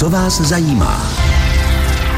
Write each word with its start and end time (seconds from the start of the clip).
Co 0.00 0.10
vás 0.10 0.40
zajímá? 0.40 1.12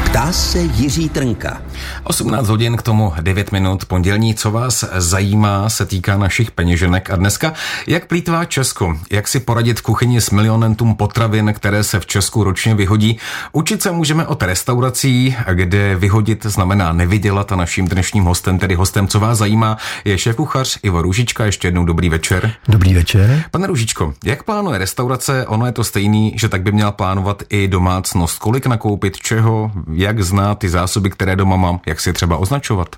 Ptá 0.05 0.31
se 0.31 0.59
Jiří 0.59 1.09
Trnka. 1.09 1.61
18 2.03 2.49
hodin 2.49 2.77
k 2.77 2.81
tomu 2.81 3.13
9 3.21 3.51
minut. 3.51 3.85
Pondělní, 3.85 4.35
co 4.35 4.51
vás 4.51 4.85
zajímá, 4.97 5.69
se 5.69 5.85
týká 5.85 6.17
našich 6.17 6.51
peněženek. 6.51 7.09
A 7.09 7.15
dneska, 7.15 7.53
jak 7.87 8.07
plítvá 8.07 8.45
Česko? 8.45 8.97
Jak 9.11 9.27
si 9.27 9.39
poradit 9.39 9.79
v 9.79 9.81
kuchyni 9.81 10.21
s 10.21 10.29
milionentům 10.29 10.95
potravin, 10.95 11.53
které 11.55 11.83
se 11.83 11.99
v 11.99 12.05
Česku 12.05 12.43
ročně 12.43 12.75
vyhodí? 12.75 13.17
Učit 13.51 13.81
se 13.81 13.91
můžeme 13.91 14.27
od 14.27 14.43
restaurací, 14.43 15.35
kde 15.53 15.95
vyhodit 15.95 16.45
znamená 16.45 16.93
nevydělat 16.93 17.51
a 17.51 17.55
naším 17.55 17.87
dnešním 17.87 18.23
hostem, 18.23 18.59
tedy 18.59 18.75
hostem, 18.75 19.07
co 19.07 19.19
vás 19.19 19.37
zajímá, 19.37 19.77
je 20.05 20.17
šéf 20.17 20.35
kuchař 20.35 20.79
Ivo 20.83 21.01
Růžička. 21.01 21.45
Ještě 21.45 21.67
jednou 21.67 21.85
dobrý 21.85 22.09
večer. 22.09 22.51
Dobrý 22.67 22.93
večer. 22.93 23.43
Pane 23.51 23.67
Růžičko, 23.67 24.13
jak 24.23 24.43
plánuje 24.43 24.77
restaurace? 24.77 25.47
Ono 25.47 25.65
je 25.65 25.71
to 25.71 25.83
stejný, 25.83 26.33
že 26.35 26.49
tak 26.49 26.61
by 26.61 26.71
měla 26.71 26.91
plánovat 26.91 27.43
i 27.49 27.67
domácnost. 27.67 28.39
Kolik 28.39 28.65
nakoupit, 28.65 29.17
čeho, 29.17 29.71
jak 29.93 30.23
znát 30.23 30.59
ty 30.59 30.69
zásoby, 30.69 31.09
které 31.09 31.35
doma 31.35 31.55
mám, 31.55 31.72
jak 31.85 31.99
si 31.99 32.09
je 32.09 32.13
třeba 32.13 32.37
označovat? 32.37 32.95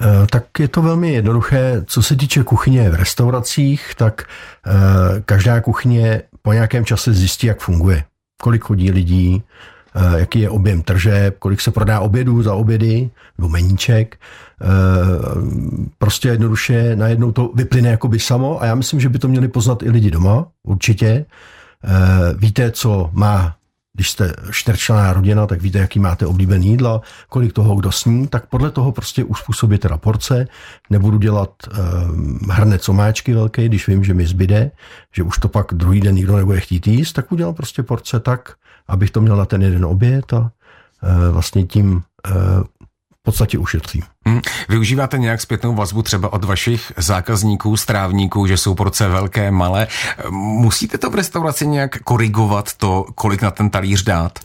Eh, 0.00 0.26
tak 0.30 0.44
je 0.58 0.68
to 0.68 0.82
velmi 0.82 1.12
jednoduché. 1.12 1.82
Co 1.86 2.02
se 2.02 2.16
týče 2.16 2.42
kuchyně 2.42 2.90
v 2.90 2.94
restauracích, 2.94 3.92
tak 3.96 4.24
eh, 4.66 4.72
každá 5.20 5.60
kuchyně 5.60 6.22
po 6.42 6.52
nějakém 6.52 6.84
čase 6.84 7.12
zjistí, 7.12 7.46
jak 7.46 7.60
funguje. 7.60 8.04
Kolik 8.42 8.64
chodí 8.64 8.90
lidí, 8.90 9.42
eh, 9.94 10.18
jaký 10.18 10.40
je 10.40 10.50
objem 10.50 10.82
tržeb, 10.82 11.38
kolik 11.38 11.60
se 11.60 11.70
prodá 11.70 12.00
obědů 12.00 12.42
za 12.42 12.54
obědy, 12.54 13.10
nebo 13.38 13.48
meníček. 13.48 14.16
Prostě 15.98 16.28
jednoduše 16.28 16.96
najednou 16.96 17.32
to 17.32 17.50
vyplyne 17.54 17.88
jakoby 17.88 18.18
samo 18.20 18.62
a 18.62 18.66
já 18.66 18.74
myslím, 18.74 19.00
že 19.00 19.08
by 19.08 19.18
to 19.18 19.28
měli 19.28 19.48
poznat 19.48 19.82
i 19.82 19.90
lidi 19.90 20.10
doma, 20.10 20.46
určitě. 20.62 21.24
Víte, 22.38 22.70
co 22.70 23.10
má 23.12 23.56
když 23.96 24.10
jste 24.10 24.32
čtyřčlená 24.50 25.12
rodina, 25.12 25.46
tak 25.46 25.62
víte, 25.62 25.78
jaký 25.78 25.98
máte 25.98 26.26
oblíbený 26.26 26.66
jídla, 26.66 27.00
kolik 27.28 27.52
toho 27.52 27.74
kdo 27.74 27.92
sní, 27.92 28.28
tak 28.28 28.46
podle 28.46 28.70
toho 28.70 28.92
prostě 28.92 29.24
uspůsobit 29.24 29.80
teda 29.80 29.96
porce. 29.96 30.48
Nebudu 30.90 31.18
dělat 31.18 31.50
um, 32.10 32.38
hrnec 32.50 32.88
omáčky 32.88 33.34
velké, 33.34 33.68
když 33.68 33.88
vím, 33.88 34.04
že 34.04 34.14
mi 34.14 34.26
zbyde, 34.26 34.70
že 35.12 35.22
už 35.22 35.38
to 35.38 35.48
pak 35.48 35.66
druhý 35.72 36.00
den 36.00 36.14
nikdo 36.14 36.36
nebude 36.36 36.60
chtít 36.60 36.86
jíst, 36.86 37.12
tak 37.12 37.32
udělám 37.32 37.54
prostě 37.54 37.82
porce 37.82 38.20
tak, 38.20 38.54
abych 38.88 39.10
to 39.10 39.20
měl 39.20 39.36
na 39.36 39.44
ten 39.44 39.62
jeden 39.62 39.84
oběd 39.84 40.32
a 40.32 40.38
uh, 40.38 40.50
vlastně 41.30 41.64
tím 41.64 41.92
uh, 41.94 42.32
podstatě 43.26 43.58
ušetří. 43.58 44.02
Hmm. 44.26 44.40
Využíváte 44.68 45.18
nějak 45.18 45.40
zpětnou 45.40 45.74
vazbu 45.74 46.02
třeba 46.02 46.32
od 46.32 46.44
vašich 46.44 46.92
zákazníků, 46.96 47.76
strávníků, 47.76 48.46
že 48.46 48.56
jsou 48.56 48.74
porce 48.74 49.08
velké, 49.08 49.50
malé? 49.50 49.86
Musíte 50.30 50.98
to 50.98 51.10
v 51.10 51.14
restauraci 51.14 51.66
nějak 51.66 51.98
korigovat 51.98 52.74
to, 52.74 53.06
kolik 53.14 53.42
na 53.42 53.50
ten 53.50 53.70
talíř 53.70 54.02
dát? 54.02 54.38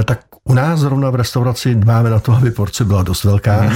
E, 0.00 0.04
tak 0.04 0.20
u 0.44 0.54
nás 0.54 0.80
zrovna 0.80 1.10
v 1.10 1.14
restauraci 1.14 1.74
dbáme 1.74 2.10
na 2.10 2.20
to, 2.20 2.32
aby 2.32 2.50
porce 2.50 2.84
byla 2.84 3.02
dost 3.02 3.24
velká. 3.24 3.62
Mm. 3.62 3.70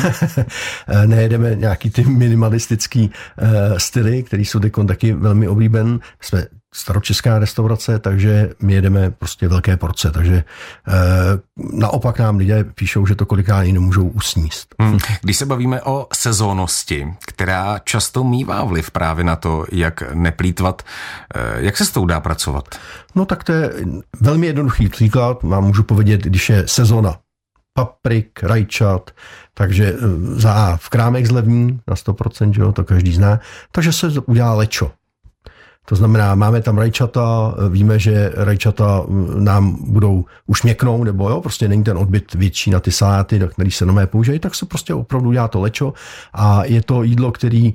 Nejedeme 1.06 1.54
nějaký 1.54 1.90
ty 1.90 2.04
minimalistický 2.04 3.10
uh, 3.10 3.78
styly, 3.78 4.22
který 4.22 4.44
jsou 4.44 4.60
taky 4.86 5.12
velmi 5.12 5.48
oblíben. 5.48 6.00
Jsme 6.20 6.46
staročeská 6.74 7.38
restaurace, 7.38 7.98
takže 7.98 8.50
my 8.62 8.72
jedeme 8.72 9.10
prostě 9.10 9.48
velké 9.48 9.76
porce, 9.76 10.10
takže 10.10 10.34
e, 10.34 10.44
naopak 11.72 12.18
nám 12.18 12.36
lidé 12.36 12.64
píšou, 12.64 13.06
že 13.06 13.14
to 13.14 13.26
kolikrát 13.26 13.62
i 13.62 13.72
nemůžou 13.72 14.08
usníst. 14.08 14.74
Hmm. 14.80 14.98
Když 15.22 15.36
se 15.36 15.46
bavíme 15.46 15.82
o 15.82 16.06
sezónnosti, 16.14 17.14
která 17.26 17.78
často 17.78 18.24
mývá 18.24 18.64
vliv 18.64 18.90
právě 18.90 19.24
na 19.24 19.36
to, 19.36 19.66
jak 19.72 20.14
neplýtvat, 20.14 20.82
e, 21.34 21.64
jak 21.64 21.76
se 21.76 21.84
s 21.84 21.90
tou 21.90 22.06
dá 22.06 22.20
pracovat? 22.20 22.64
No 23.14 23.24
tak 23.24 23.44
to 23.44 23.52
je 23.52 23.72
velmi 24.20 24.46
jednoduchý 24.46 24.88
příklad, 24.88 25.42
vám 25.42 25.64
můžu 25.64 25.82
povědět, 25.82 26.20
když 26.20 26.50
je 26.50 26.68
sezona 26.68 27.18
paprik, 27.74 28.42
rajčat, 28.42 29.10
takže 29.54 29.94
eh, 29.94 29.98
za 30.40 30.52
A 30.52 30.76
v 30.76 30.88
krámek 30.88 31.26
zlevní 31.26 31.80
na 31.88 31.94
100%, 31.94 32.52
že 32.52 32.60
jo, 32.60 32.72
to 32.72 32.84
každý 32.84 33.12
zná, 33.12 33.40
takže 33.72 33.92
se 33.92 34.06
udělá 34.26 34.54
lečo. 34.54 34.92
To 35.88 35.96
znamená, 35.96 36.34
máme 36.34 36.62
tam 36.62 36.78
rajčata, 36.78 37.54
víme, 37.68 37.98
že 37.98 38.32
rajčata 38.34 39.02
nám 39.38 39.76
budou 39.80 40.24
už 40.46 40.62
měknou, 40.62 41.04
nebo 41.04 41.30
jo, 41.30 41.40
prostě 41.40 41.68
není 41.68 41.84
ten 41.84 41.98
odbyt 41.98 42.34
větší 42.34 42.70
na 42.70 42.80
ty 42.80 42.92
saláty, 42.92 43.38
na 43.38 43.46
který 43.46 43.70
se 43.70 43.86
nové 43.86 44.06
použijí, 44.06 44.38
tak 44.38 44.54
se 44.54 44.66
prostě 44.66 44.94
opravdu 44.94 45.32
dělá 45.32 45.48
to 45.48 45.60
lečo 45.60 45.92
a 46.32 46.64
je 46.64 46.82
to 46.82 47.02
jídlo, 47.02 47.32
který 47.32 47.66
e, 47.66 47.74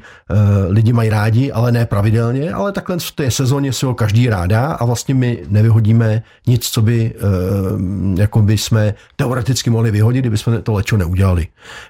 lidi 0.67 0.93
mají 0.93 1.09
rádi, 1.09 1.51
ale 1.51 1.71
ne 1.71 1.85
pravidelně, 1.85 2.53
ale 2.53 2.71
takhle 2.71 2.99
v 2.99 3.11
té 3.11 3.31
sezóně 3.31 3.73
si 3.73 3.85
ho 3.85 3.93
každý 3.93 4.29
rádá 4.29 4.71
a 4.71 4.85
vlastně 4.85 5.13
my 5.13 5.43
nevyhodíme 5.47 6.23
nic, 6.47 6.69
co 6.69 6.81
by, 6.81 7.13
e, 7.15 8.21
jako 8.21 8.41
by 8.41 8.57
jsme 8.57 8.93
teoreticky 9.15 9.69
mohli 9.69 9.91
vyhodit, 9.91 10.21
kdyby 10.21 10.37
jsme 10.37 10.61
to 10.61 10.73
lečo 10.73 10.97
neudělali. 10.97 11.47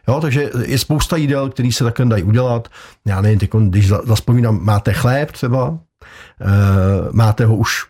Jo, 0.08 0.22
takže 0.22 0.50
je 0.66 0.78
spousta 0.78 1.18
jídel, 1.18 1.50
který 1.50 1.72
se 1.72 1.84
takhle 1.84 2.06
dají 2.06 2.24
udělat. 2.24 2.68
Já 3.06 3.22
nevím, 3.22 3.40
když 3.70 3.88
zaspomínám, 3.88 4.59
máte 4.64 4.94
chléb 4.94 5.32
třeba, 5.32 5.78
máte 7.12 7.46
ho 7.46 7.56
už 7.56 7.86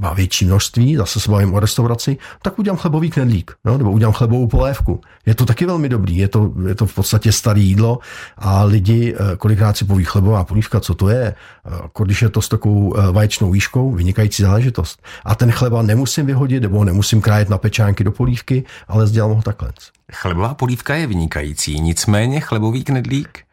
má 0.00 0.14
větší 0.14 0.44
množství, 0.44 0.96
zase 0.96 1.20
se 1.20 1.30
bavím 1.30 1.54
o 1.54 1.60
restauraci, 1.60 2.16
tak 2.42 2.58
udělám 2.58 2.78
chlebový 2.78 3.10
knedlík, 3.10 3.52
no, 3.64 3.78
nebo 3.78 3.92
udělám 3.92 4.14
chlebovou 4.14 4.46
polévku. 4.46 5.00
Je 5.26 5.34
to 5.34 5.46
taky 5.46 5.66
velmi 5.66 5.88
dobrý, 5.88 6.16
je 6.16 6.28
to, 6.28 6.52
je 6.68 6.74
to 6.74 6.86
v 6.86 6.94
podstatě 6.94 7.32
staré 7.32 7.60
jídlo 7.60 7.98
a 8.38 8.64
lidi 8.64 9.14
eh, 9.14 9.36
kolikrát 9.36 9.76
si 9.76 9.84
poví 9.84 10.04
chlebová 10.04 10.44
polívka, 10.44 10.80
co 10.80 10.94
to 10.94 11.08
je, 11.08 11.34
jako 11.82 12.04
když 12.04 12.22
je 12.22 12.28
to 12.28 12.42
s 12.42 12.48
takovou 12.48 12.94
vaječnou 13.12 13.50
výškou, 13.50 13.92
vynikající 13.92 14.42
záležitost. 14.42 15.02
A 15.24 15.34
ten 15.34 15.50
chleba 15.50 15.82
nemusím 15.82 16.26
vyhodit, 16.26 16.62
nebo 16.62 16.84
nemusím 16.84 17.20
krájet 17.20 17.48
na 17.48 17.58
pečánky 17.58 18.04
do 18.04 18.12
polívky, 18.12 18.64
ale 18.88 19.06
sdělám 19.06 19.30
ho 19.30 19.42
takhle. 19.42 19.72
Chlebová 20.12 20.54
polívka 20.54 20.94
je 20.94 21.06
vynikající, 21.06 21.80
nicméně 21.80 22.40
chlebový 22.40 22.84
knedlík 22.84 23.44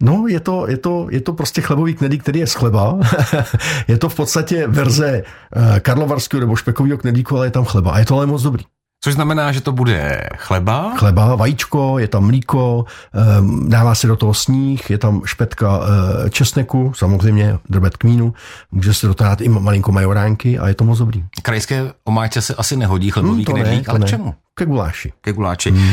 No, 0.00 0.24
je 0.28 0.40
to, 0.40 0.68
je 0.68 0.76
to, 0.76 1.06
je 1.10 1.20
to 1.20 1.32
prostě 1.32 1.60
chlebový 1.60 1.94
knedlík, 1.94 2.22
který 2.22 2.40
je 2.40 2.46
z 2.46 2.54
chleba. 2.54 2.98
je 3.88 3.98
to 3.98 4.08
v 4.08 4.14
podstatě 4.14 4.66
verze 4.66 5.22
eh, 5.56 5.80
karlovarského 5.80 6.40
nebo 6.40 6.56
špekového 6.56 6.98
knedlíku, 6.98 7.36
ale 7.36 7.46
je 7.46 7.50
tam 7.50 7.64
chleba. 7.64 7.90
A 7.90 7.98
je 7.98 8.04
to 8.04 8.16
ale 8.16 8.26
moc 8.26 8.42
dobrý. 8.42 8.64
Což 9.04 9.14
znamená, 9.14 9.52
že 9.52 9.60
to 9.60 9.72
bude 9.72 10.28
chleba? 10.36 10.94
Chleba, 10.96 11.34
vajíčko, 11.34 11.98
je 11.98 12.08
tam 12.08 12.26
mlíko, 12.26 12.84
ehm, 13.14 13.70
dává 13.70 13.94
se 13.94 14.06
do 14.06 14.16
toho 14.16 14.34
sníh, 14.34 14.90
je 14.90 14.98
tam 14.98 15.22
špetka 15.24 15.80
eh, 15.80 16.30
česneku, 16.30 16.92
samozřejmě 16.96 17.58
drbet 17.68 17.96
kmínu, 17.96 18.34
může 18.72 18.94
se 18.94 19.06
do 19.06 19.14
toho 19.14 19.30
dát 19.30 19.40
i 19.40 19.48
malinko 19.48 19.92
majoránky 19.92 20.58
a 20.58 20.68
je 20.68 20.74
to 20.74 20.84
moc 20.84 20.98
dobrý. 20.98 21.24
Krajské 21.42 21.92
omáčce 22.04 22.42
se 22.42 22.54
asi 22.54 22.76
nehodí 22.76 23.10
chlebový 23.10 23.44
hmm, 23.44 23.54
knedlík, 23.54 23.88
ale 23.88 23.98
ne. 23.98 24.06
k 24.06 24.08
čemu? 24.08 24.34
Ke 24.54 24.66
guláši. 24.66 25.12
Ke 25.20 25.32
guláči. 25.32 25.70
Hmm. 25.70 25.90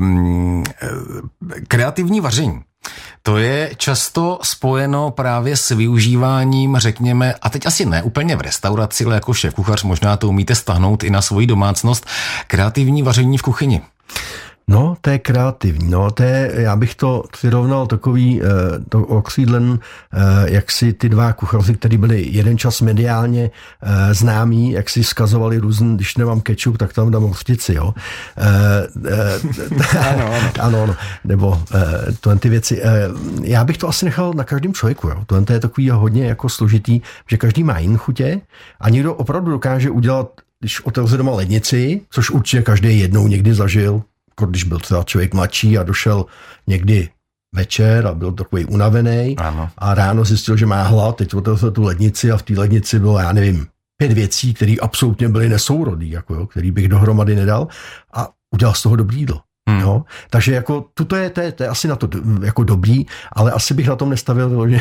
Um, 0.00 0.64
kreativní 1.68 2.20
vaření. 2.20 2.60
To 3.22 3.36
je 3.36 3.70
často 3.76 4.38
spojeno 4.42 5.10
právě 5.10 5.56
s 5.56 5.68
využíváním, 5.70 6.76
řekněme, 6.76 7.34
a 7.42 7.50
teď 7.50 7.66
asi 7.66 7.84
ne 7.84 8.02
úplně 8.02 8.36
v 8.36 8.40
restauraci, 8.40 9.04
ale 9.04 9.14
jako 9.14 9.34
šéf 9.34 9.54
kuchař 9.54 9.82
možná 9.82 10.16
to 10.16 10.28
umíte 10.28 10.54
stahnout 10.54 11.04
i 11.04 11.10
na 11.10 11.22
svoji 11.22 11.46
domácnost, 11.46 12.06
kreativní 12.46 13.02
vaření 13.02 13.38
v 13.38 13.42
kuchyni. 13.42 13.82
No, 14.70 14.96
to 15.00 15.10
je 15.10 15.18
kreativní. 15.18 15.90
No, 15.90 16.10
to 16.10 16.22
je, 16.22 16.52
já 16.54 16.76
bych 16.76 16.94
to 16.94 17.24
přirovnal 17.32 17.86
takový 17.86 18.42
eh, 18.42 18.46
to 18.88 19.00
okřídlen, 19.00 19.78
eh, 20.12 20.18
jak 20.52 20.72
si 20.72 20.92
ty 20.92 21.08
dva 21.08 21.32
kuchaři, 21.32 21.74
kteří 21.74 21.96
byli 21.96 22.26
jeden 22.30 22.58
čas 22.58 22.80
mediálně 22.80 23.50
eh, 23.82 24.14
známí, 24.14 24.72
jak 24.72 24.90
si 24.90 25.04
skazovali 25.04 25.58
různý, 25.58 25.96
když 25.96 26.16
nemám 26.16 26.40
kečup, 26.40 26.78
tak 26.78 26.92
tam 26.92 27.10
dám 27.10 27.22
hořtici, 27.22 27.74
jo. 27.74 27.94
ano, 30.00 30.26
ano. 30.26 30.50
ano, 30.60 30.82
ano. 30.82 30.96
Nebo 31.24 31.62
to 32.20 32.36
ty 32.36 32.48
věci. 32.48 32.82
Já 33.42 33.64
bych 33.64 33.78
to 33.78 33.88
asi 33.88 34.04
nechal 34.04 34.32
na 34.32 34.44
každém 34.44 34.74
člověku, 34.74 35.08
jo. 35.08 35.24
To 35.26 35.52
je 35.52 35.60
takový 35.60 35.90
hodně 35.90 36.26
jako 36.26 36.48
složitý, 36.48 37.00
že 37.30 37.36
každý 37.36 37.64
má 37.64 37.78
jiný 37.78 37.96
chutě 37.96 38.40
a 38.80 38.88
někdo 38.90 39.14
opravdu 39.14 39.50
dokáže 39.50 39.90
udělat 39.90 40.30
když 40.60 40.80
otevře 40.80 41.16
doma 41.16 41.32
lednici, 41.32 42.00
což 42.10 42.30
určitě 42.30 42.62
každý 42.62 43.00
jednou 43.00 43.28
někdy 43.28 43.54
zažil, 43.54 44.02
když 44.44 44.64
byl 44.64 44.78
třeba 44.78 45.02
člověk 45.02 45.34
mladší 45.34 45.78
a 45.78 45.82
došel 45.82 46.26
někdy 46.66 47.08
večer 47.54 48.06
a 48.06 48.14
byl 48.14 48.32
takový 48.32 48.64
unavený 48.64 49.36
ano. 49.36 49.70
a 49.78 49.94
ráno 49.94 50.24
zjistil, 50.24 50.56
že 50.56 50.66
má 50.66 50.82
hlad, 50.82 51.16
teď 51.16 51.34
otevřel 51.34 51.70
tu 51.70 51.82
lednici 51.82 52.32
a 52.32 52.36
v 52.36 52.42
té 52.42 52.54
lednici 52.54 52.98
bylo, 52.98 53.18
já 53.18 53.32
nevím, 53.32 53.66
pět 53.96 54.12
věcí, 54.12 54.54
které 54.54 54.74
absolutně 54.82 55.28
byly 55.28 55.48
nesourodý, 55.48 56.10
jako 56.10 56.34
jo, 56.34 56.46
který 56.46 56.70
bych 56.70 56.88
dohromady 56.88 57.34
nedal 57.34 57.68
a 58.14 58.28
udělal 58.54 58.74
z 58.74 58.82
toho 58.82 58.96
dobrý 58.96 59.18
jídlo. 59.18 59.40
Hmm. 59.70 59.80
Jo? 59.80 60.02
Takže 60.30 60.54
jako 60.54 60.84
tuto 60.94 61.16
je, 61.16 61.30
to 61.30 61.40
je, 61.40 61.52
to 61.52 61.62
je 61.62 61.68
asi 61.68 61.88
na 61.88 61.96
to 61.96 62.08
jako 62.44 62.64
dobrý, 62.64 63.06
ale 63.32 63.52
asi 63.52 63.74
bych 63.74 63.88
na 63.88 63.96
tom 63.96 64.10
nestavil 64.10 64.70
že 64.70 64.80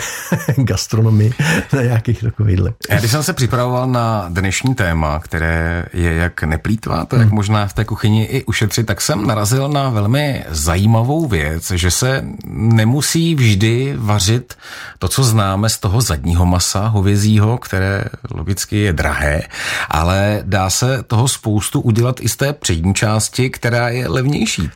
gastronomii 0.58 1.34
na 1.74 1.82
nějakých 1.82 2.22
takovýchhle. 2.22 2.74
Já 2.90 3.00
když 3.00 3.12
jsem 3.12 3.24
se 3.24 3.34
připravoval 3.34 3.88
na 3.88 4.26
dnešní 4.30 4.76
téma, 4.76 5.20
které 5.20 5.86
je 5.94 6.14
jak 6.14 6.44
neplýtvá, 6.44 7.06
to 7.06 7.16
hmm. 7.16 7.24
jak 7.24 7.34
možná 7.34 7.68
v 7.68 7.74
té 7.74 7.86
kuchyni 7.86 8.24
i 8.24 8.44
ušetřit, 8.44 8.86
tak 8.86 9.02
jsem 9.02 9.28
narazil 9.28 9.70
na 9.70 9.90
velmi 9.90 10.46
zajímavou 10.50 11.28
věc, 11.28 11.72
že 11.72 11.92
se 11.92 12.26
nemusí 12.48 13.36
vždy 13.36 13.96
vařit 13.98 14.58
to, 15.00 15.08
co 15.08 15.24
známe 15.24 15.70
z 15.70 15.78
toho 15.78 16.02
zadního 16.02 16.46
masa 16.46 16.88
hovězího, 16.88 17.58
které 17.58 18.06
logicky 18.32 18.78
je 18.78 18.94
drahé, 18.94 19.42
ale 19.90 20.44
dá 20.46 20.70
se 20.70 21.04
toho 21.04 21.28
spoustu 21.28 21.82
udělat 21.82 22.20
i 22.20 22.30
z 22.30 22.36
té 22.36 22.54
přední 22.54 22.94
části, 22.94 23.50
která 23.50 23.90
je 23.90 24.08
levnější. 24.08 24.70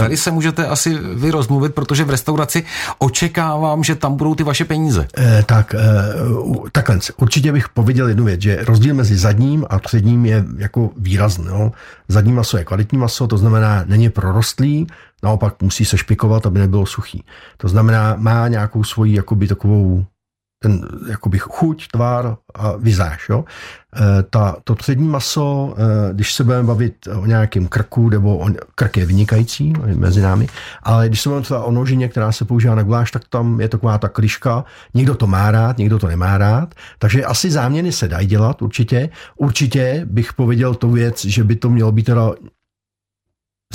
Tady 0.00 0.16
se 0.16 0.30
můžete 0.30 0.66
asi 0.66 0.94
vy 1.14 1.30
rozmluvit, 1.30 1.74
protože 1.74 2.04
v 2.04 2.10
restauraci 2.10 2.64
očekávám, 2.98 3.84
že 3.84 3.94
tam 3.94 4.16
budou 4.16 4.34
ty 4.34 4.42
vaše 4.42 4.64
peníze. 4.64 5.00
Uh, 5.18 5.24
tak, 5.46 5.74
uh, 6.38 6.68
takhle, 6.72 6.98
určitě 7.16 7.52
bych 7.52 7.68
pověděl 7.68 8.08
jednu 8.08 8.24
věc, 8.24 8.40
že 8.40 8.64
rozdíl 8.64 8.94
mezi 8.94 9.16
zadním 9.16 9.64
a 9.70 9.78
předním 9.78 10.26
je 10.26 10.44
jako 10.56 10.90
výrazný. 10.96 11.44
No. 11.44 11.72
Zadní 12.08 12.32
maso 12.32 12.58
je 12.58 12.64
kvalitní 12.64 12.98
maso, 12.98 13.26
to 13.26 13.38
znamená, 13.38 13.84
není 13.86 14.10
prorostlý, 14.10 14.86
naopak 15.22 15.62
musí 15.62 15.84
se 15.84 15.98
špikovat, 15.98 16.46
aby 16.46 16.58
nebylo 16.58 16.86
suchý. 16.86 17.24
To 17.56 17.68
znamená, 17.68 18.14
má 18.18 18.48
nějakou 18.48 18.84
svoji 18.84 19.14
jakoby 19.14 19.48
takovou 19.48 20.04
ten 20.58 20.88
jakoby 21.08 21.38
chuť, 21.38 21.88
tvar 21.92 22.36
a 22.54 22.76
vizáž. 22.76 23.28
Jo? 23.28 23.44
E, 23.96 24.22
ta, 24.22 24.56
to 24.64 24.74
přední 24.74 25.08
maso, 25.08 25.74
e, 25.78 26.14
když 26.14 26.34
se 26.34 26.44
budeme 26.44 26.62
bavit 26.62 26.94
o 27.06 27.26
nějakém 27.26 27.66
krku, 27.68 28.08
nebo 28.08 28.38
o, 28.38 28.48
krk 28.74 28.96
je 28.96 29.06
vynikající 29.06 29.72
mezi 29.94 30.20
námi, 30.20 30.46
ale 30.82 31.08
když 31.08 31.20
se 31.20 31.28
budeme 31.28 31.44
třeba 31.44 31.64
o 31.64 31.70
nožině, 31.70 32.08
která 32.08 32.32
se 32.32 32.44
používá 32.44 32.74
na 32.74 32.82
guláš, 32.82 33.10
tak 33.10 33.22
tam 33.28 33.60
je 33.60 33.68
taková 33.68 33.98
ta 33.98 34.08
kliška. 34.08 34.64
Někdo 34.94 35.14
to 35.14 35.26
má 35.26 35.50
rád, 35.50 35.78
někdo 35.78 35.98
to 35.98 36.06
nemá 36.06 36.38
rád. 36.38 36.74
Takže 36.98 37.24
asi 37.24 37.50
záměny 37.50 37.92
se 37.92 38.08
dají 38.08 38.26
dělat 38.26 38.62
určitě. 38.62 39.08
Určitě 39.36 40.02
bych 40.04 40.32
pověděl 40.32 40.74
tu 40.74 40.90
věc, 40.90 41.24
že 41.24 41.44
by 41.44 41.56
to 41.56 41.70
mělo 41.70 41.92
být 41.92 42.04
teda 42.04 42.30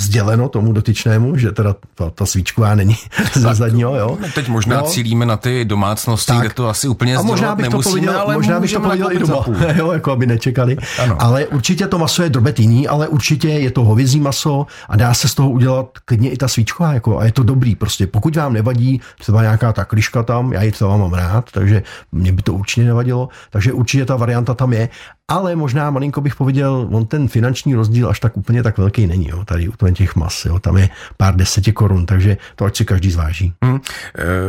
sděleno 0.00 0.48
tomu 0.48 0.72
dotyčnému, 0.72 1.36
že 1.36 1.52
teda 1.52 1.74
ta, 1.94 2.10
ta 2.10 2.26
svíčková 2.26 2.74
není 2.74 2.96
ze 3.32 3.54
zadního, 3.54 3.96
jo. 3.96 4.18
No, 4.20 4.28
teď 4.34 4.48
možná 4.48 4.80
no. 4.80 4.86
cílíme 4.86 5.26
na 5.26 5.36
ty 5.36 5.64
domácnosti, 5.64 6.32
tak. 6.32 6.40
kde 6.40 6.54
to 6.54 6.68
asi 6.68 6.88
úplně 6.88 7.16
a 7.16 7.22
možná 7.22 7.54
bych 7.54 7.62
nemusíme, 7.62 7.82
to 7.82 7.90
pověděl, 7.90 8.20
ale 8.20 8.34
možná 8.34 8.60
bych 8.60 8.72
to 8.72 8.80
pověděl 8.80 9.12
i 9.12 9.18
doma, 9.18 9.44
jo, 9.74 9.92
jako 9.92 10.12
aby 10.12 10.26
nečekali. 10.26 10.76
Ano. 11.02 11.16
Ale 11.18 11.46
určitě 11.46 11.86
to 11.86 11.98
maso 11.98 12.22
je 12.22 12.28
drobet 12.28 12.60
jiný, 12.60 12.88
ale 12.88 13.08
určitě 13.08 13.48
je 13.48 13.70
to 13.70 13.84
hovězí 13.84 14.20
maso 14.20 14.66
a 14.88 14.96
dá 14.96 15.14
se 15.14 15.28
z 15.28 15.34
toho 15.34 15.50
udělat 15.50 15.86
klidně 16.04 16.30
i 16.30 16.36
ta 16.36 16.48
svíčková, 16.48 16.92
jako, 16.92 17.18
a 17.18 17.24
je 17.24 17.32
to 17.32 17.42
dobrý 17.42 17.74
prostě. 17.74 18.06
Pokud 18.06 18.36
vám 18.36 18.52
nevadí 18.52 19.00
třeba 19.18 19.42
nějaká 19.42 19.72
ta 19.72 19.84
kliška 19.84 20.22
tam, 20.22 20.52
já 20.52 20.62
ji 20.62 20.72
třeba 20.72 20.96
mám 20.96 21.12
rád, 21.12 21.50
takže 21.52 21.82
mě 22.12 22.32
by 22.32 22.42
to 22.42 22.54
určitě 22.54 22.84
nevadilo, 22.84 23.28
takže 23.50 23.72
určitě 23.72 24.04
ta 24.04 24.16
varianta 24.16 24.54
tam 24.54 24.72
je 24.72 24.88
ale 25.32 25.56
možná 25.56 25.90
malinko 25.90 26.20
bych 26.20 26.36
pověděl, 26.36 26.88
on 26.90 27.06
ten 27.06 27.28
finanční 27.28 27.74
rozdíl 27.74 28.08
až 28.08 28.20
tak 28.20 28.36
úplně 28.36 28.62
tak 28.62 28.78
velký 28.78 29.06
není, 29.06 29.28
jo, 29.28 29.44
tady 29.44 29.68
u 29.68 29.72
těch 29.92 30.16
mas, 30.16 30.44
jo, 30.44 30.58
tam 30.58 30.76
je 30.76 30.88
pár 31.16 31.36
deseti 31.36 31.72
korun, 31.72 32.06
takže 32.06 32.36
to 32.56 32.64
ať 32.64 32.76
si 32.76 32.84
každý 32.84 33.10
zváží. 33.10 33.54
Hmm. 33.64 33.80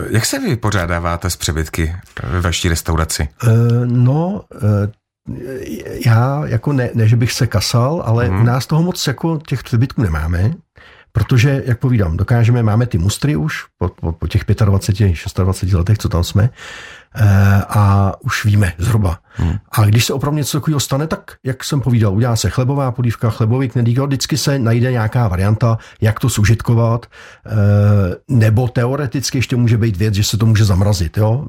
Jak 0.10 0.26
se 0.26 0.40
vy 0.40 0.56
pořádáváte 0.56 1.30
s 1.30 1.36
přebytky 1.36 1.96
ve 2.24 2.42
vaší 2.42 2.70
restauraci? 2.70 3.24
E, 3.24 3.50
no, 3.86 4.42
e, 4.62 4.92
já 6.06 6.44
jako 6.46 6.74
ne, 6.74 6.90
ne, 6.94 7.08
že 7.08 7.16
bych 7.16 7.32
se 7.32 7.48
kasal, 7.48 8.04
ale 8.06 8.28
hmm. 8.28 8.42
u 8.42 8.44
nás 8.44 8.68
toho 8.68 8.84
moc 8.84 9.08
jako 9.08 9.40
těch 9.48 9.64
přebytků 9.64 10.02
nemáme, 10.02 10.54
protože, 11.12 11.64
jak 11.66 11.80
povídám, 11.80 12.18
dokážeme, 12.18 12.64
máme 12.64 12.86
ty 12.86 12.98
mustry 12.98 13.36
už 13.36 13.66
po, 13.78 13.90
po, 13.90 14.12
po 14.12 14.28
těch 14.28 14.44
25, 14.66 15.16
26 15.44 15.74
letech, 15.74 15.98
co 15.98 16.10
tam 16.10 16.24
jsme, 16.24 16.50
Eh, 16.50 17.03
a 17.70 18.14
už 18.20 18.46
víme 18.46 18.74
zhruba. 18.78 19.20
Hmm. 19.36 19.58
A 19.72 19.86
když 19.86 20.06
se 20.06 20.14
opravdu 20.14 20.38
něco 20.38 20.58
takového 20.58 20.80
stane, 20.80 21.08
tak, 21.08 21.32
jak 21.44 21.64
jsem 21.64 21.82
povídal, 21.82 22.14
udělá 22.14 22.36
se 22.36 22.50
chlebová 22.50 22.92
polívka, 22.92 23.30
chlebový 23.30 23.70
knedlík, 23.70 24.00
vždycky 24.00 24.38
se 24.38 24.60
najde 24.60 24.92
nějaká 24.92 25.28
varianta, 25.28 25.78
jak 26.02 26.20
to 26.20 26.30
sužitkovat, 26.30 27.06
eh, 27.06 27.52
nebo 28.28 28.68
teoreticky 28.68 29.38
ještě 29.38 29.56
může 29.56 29.78
být 29.78 29.98
věc, 29.98 30.14
že 30.14 30.24
se 30.24 30.38
to 30.38 30.46
může 30.46 30.66
zamrazit. 30.66 31.18
Jo? 31.18 31.46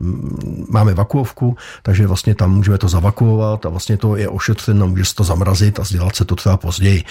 Máme 0.68 0.94
vakuovku, 0.94 1.56
takže 1.82 2.06
vlastně 2.06 2.34
tam 2.34 2.54
můžeme 2.54 2.78
to 2.78 2.88
zavakuovat 2.88 3.66
a 3.66 3.68
vlastně 3.68 3.96
to 3.96 4.16
je 4.16 4.28
ošetřeno, 4.28 4.86
může 4.86 5.04
se 5.04 5.14
to 5.14 5.24
zamrazit 5.24 5.80
a 5.80 5.82
dělat 5.90 6.16
se 6.16 6.24
to 6.24 6.36
třeba 6.36 6.56
později. 6.56 7.04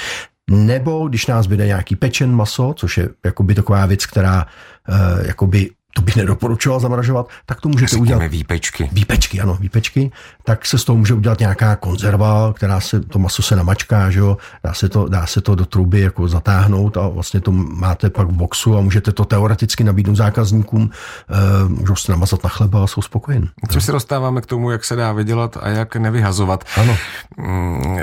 Nebo 0.51 1.07
když 1.07 1.27
nás 1.27 1.47
bude 1.47 1.67
nějaký 1.67 1.95
pečen 1.95 2.31
maso, 2.35 2.73
což 2.77 2.97
je 2.97 3.09
jakoby 3.25 3.55
taková 3.55 3.85
věc, 3.85 4.05
která 4.05 4.45
uh, 4.89 5.25
jakoby 5.27 5.69
to 5.93 6.01
bych 6.01 6.15
nedoporučoval 6.15 6.79
zamražovat, 6.79 7.29
tak 7.45 7.61
to 7.61 7.69
můžete 7.69 7.89
Řekněme 7.89 8.15
udělat. 8.15 8.31
výpečky. 8.31 8.89
Výpečky, 8.91 9.41
ano, 9.41 9.57
výpečky. 9.59 10.11
Tak 10.43 10.65
se 10.65 10.77
z 10.77 10.83
toho 10.83 10.97
může 10.97 11.13
udělat 11.13 11.39
nějaká 11.39 11.75
konzerva, 11.75 12.53
která 12.53 12.79
se, 12.79 12.99
to 12.99 13.19
maso 13.19 13.41
se 13.41 13.55
namačká, 13.55 14.09
že 14.11 14.19
jo, 14.19 14.37
dá 14.63 14.73
se 14.73 14.89
to, 14.89 15.07
dá 15.07 15.25
se 15.25 15.41
to 15.41 15.55
do 15.55 15.65
truby 15.65 16.01
jako 16.01 16.27
zatáhnout 16.27 16.97
a 16.97 17.07
vlastně 17.07 17.41
to 17.41 17.51
máte 17.51 18.09
pak 18.09 18.27
v 18.27 18.31
boxu 18.31 18.77
a 18.77 18.81
můžete 18.81 19.11
to 19.11 19.25
teoreticky 19.25 19.83
nabídnout 19.83 20.15
zákazníkům, 20.15 20.89
e, 21.29 21.69
můžou 21.69 21.95
se 21.95 22.11
namazat 22.11 22.43
na 22.43 22.49
chleba 22.49 22.83
a 22.83 22.87
jsou 22.87 23.01
spokojeni. 23.01 23.47
Což 23.69 23.83
se 23.83 23.91
dostáváme 23.91 24.41
k 24.41 24.45
tomu, 24.45 24.71
jak 24.71 24.85
se 24.85 24.95
dá 24.95 25.11
vydělat 25.13 25.57
a 25.61 25.69
jak 25.69 25.95
nevyhazovat. 25.95 26.63
Ano. 26.77 26.97
Mm, 27.37 27.97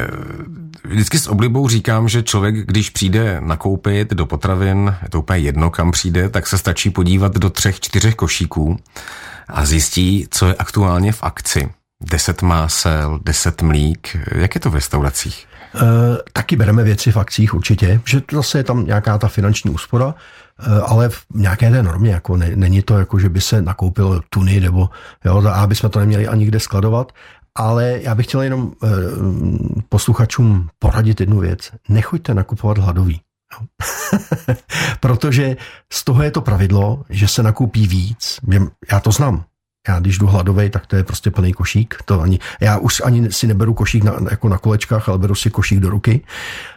vždycky 0.85 1.19
s 1.19 1.27
oblibou 1.27 1.69
říkám, 1.69 2.09
že 2.09 2.23
člověk, 2.23 2.55
když 2.67 2.91
přijde 2.91 3.41
nakoupit 3.41 4.11
do 4.11 4.27
potravin, 4.27 4.95
je 5.03 5.09
to 5.09 5.19
úplně 5.19 5.39
jedno, 5.39 5.71
kam 5.71 5.91
přijde, 5.91 6.29
tak 6.29 6.47
se 6.47 6.59
stačí 6.59 6.91
podívat 6.91 7.35
do 7.39 7.51
třech, 7.51 7.80
čtyřech 7.81 8.15
košíků 8.15 8.77
a 9.49 9.67
zjistí, 9.67 10.27
co 10.31 10.47
je 10.47 10.55
aktuálně 10.55 11.13
v 11.13 11.23
akci. 11.23 11.71
Deset 12.03 12.43
másel, 12.43 13.21
deset 13.25 13.63
mlík. 13.63 14.17
Jak 14.35 14.55
je 14.55 14.61
to 14.61 14.71
v 14.71 14.75
restauracích? 14.75 15.47
E, 15.75 15.79
taky 16.33 16.57
bereme 16.57 16.83
věci 16.85 17.13
v 17.13 17.17
akcích 17.17 17.55
určitě, 17.55 18.01
že 18.05 18.23
zase 18.33 18.59
je 18.59 18.65
tam 18.65 18.87
nějaká 18.87 19.19
ta 19.19 19.29
finanční 19.29 19.71
úspora, 19.71 20.15
e, 20.59 20.81
ale 20.81 21.09
v 21.09 21.27
nějaké 21.35 21.71
té 21.71 21.83
normě, 21.83 22.11
jako 22.11 22.37
ne, 22.37 22.51
není 22.55 22.83
to 22.83 22.99
jako, 22.99 23.19
že 23.19 23.29
by 23.29 23.41
se 23.41 23.63
nakoupil 23.63 24.21
tuny, 24.31 24.61
nebo 24.61 24.91
jo, 25.25 25.47
aby 25.47 25.75
jsme 25.75 25.89
to 25.89 25.99
neměli 25.99 26.29
ani 26.29 26.47
kde 26.47 26.61
skladovat, 26.61 27.13
ale 27.55 27.99
já 28.03 28.15
bych 28.15 28.27
chtěl 28.27 28.43
jenom 28.43 28.73
e, 28.83 28.87
posluchačům 29.89 30.69
poradit 30.79 31.21
jednu 31.21 31.41
věc. 31.41 31.71
Nechoďte 31.89 32.35
nakupovat 32.35 32.79
hladový. 32.79 33.21
Protože 35.01 35.57
z 35.93 36.05
toho 36.05 36.23
je 36.23 36.31
to 36.31 36.41
pravidlo, 36.41 37.05
že 37.09 37.29
se 37.29 37.43
nakoupí 37.43 37.87
víc. 37.87 38.41
Já 38.93 39.01
to 39.01 39.13
znám. 39.13 39.45
Já 39.89 40.01
když 40.01 40.19
jdu 40.19 40.27
hladovej, 40.27 40.71
tak 40.71 40.87
to 40.87 40.97
je 40.97 41.05
prostě 41.05 41.31
plný 41.31 41.53
košík. 41.53 41.95
To 42.05 42.21
ani, 42.21 42.39
já 42.61 42.79
už 42.79 43.03
ani 43.05 43.33
si 43.33 43.47
neberu 43.47 43.75
košík 43.75 44.05
na, 44.05 44.17
jako 44.31 44.49
na 44.49 44.59
kolečkách, 44.59 45.09
ale 45.09 45.19
beru 45.19 45.35
si 45.35 45.51
košík 45.51 45.81
do 45.81 45.91
ruky 45.91 46.21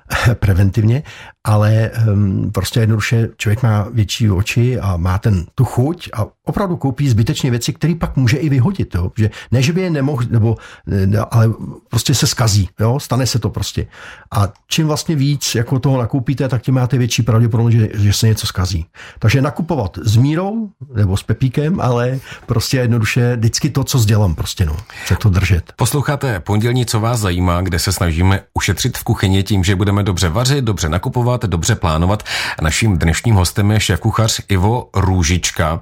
preventivně 0.39 1.03
ale 1.47 1.91
um, 2.07 2.51
prostě 2.51 2.79
jednoduše 2.79 3.29
člověk 3.37 3.63
má 3.63 3.87
větší 3.93 4.31
oči 4.31 4.79
a 4.79 4.97
má 4.97 5.17
ten 5.17 5.45
tu 5.55 5.65
chuť 5.65 6.09
a 6.13 6.25
opravdu 6.45 6.77
koupí 6.77 7.09
zbytečně 7.09 7.51
věci, 7.51 7.73
které 7.73 7.95
pak 7.95 8.15
může 8.15 8.37
i 8.37 8.49
vyhodit. 8.49 8.95
Jo? 8.95 9.11
Že 9.17 9.29
ne, 9.51 9.61
že 9.61 9.73
by 9.73 9.81
je 9.81 9.89
nemohl, 9.89 10.23
nebo, 10.29 10.57
ne, 10.85 11.19
ale 11.19 11.49
prostě 11.89 12.15
se 12.15 12.27
skazí. 12.27 12.69
Jo? 12.79 12.99
Stane 12.99 13.27
se 13.27 13.39
to 13.39 13.49
prostě. 13.49 13.87
A 14.31 14.53
čím 14.67 14.87
vlastně 14.87 15.15
víc 15.15 15.55
jako 15.55 15.79
toho 15.79 15.97
nakoupíte, 15.97 16.49
tak 16.49 16.61
tím 16.61 16.75
máte 16.75 16.97
větší 16.97 17.23
pravděpodobnost, 17.23 17.73
že, 17.73 17.89
že 17.93 18.13
se 18.13 18.27
něco 18.27 18.47
skazí. 18.47 18.85
Takže 19.19 19.41
nakupovat 19.41 19.97
s 20.01 20.15
mírou 20.15 20.69
nebo 20.95 21.17
s 21.17 21.23
pepíkem, 21.23 21.81
ale 21.81 22.19
prostě 22.45 22.77
jednoduše 22.77 23.35
vždycky 23.35 23.69
to, 23.69 23.83
co 23.83 23.99
sdělám, 23.99 24.35
prostě 24.35 24.65
no, 24.65 24.77
se 25.05 25.15
to 25.15 25.29
držet. 25.29 25.73
Posloucháte 25.75 26.39
pondělní, 26.39 26.85
co 26.85 26.99
vás 26.99 27.19
zajímá, 27.19 27.61
kde 27.61 27.79
se 27.79 27.91
snažíme 27.91 28.41
ušetřit 28.53 28.97
v 28.97 29.03
kuchyni 29.03 29.43
tím, 29.43 29.63
že 29.63 29.75
budeme 29.75 29.92
dobře 30.01 30.29
vařit, 30.29 30.65
dobře 30.65 30.89
nakupovat, 30.89 31.45
dobře 31.45 31.75
plánovat. 31.75 32.23
Naším 32.61 32.97
dnešním 32.97 33.35
hostem 33.35 33.71
je 33.71 33.79
šéf-kuchař 33.79 34.41
Ivo 34.47 34.89
Růžička. 34.95 35.81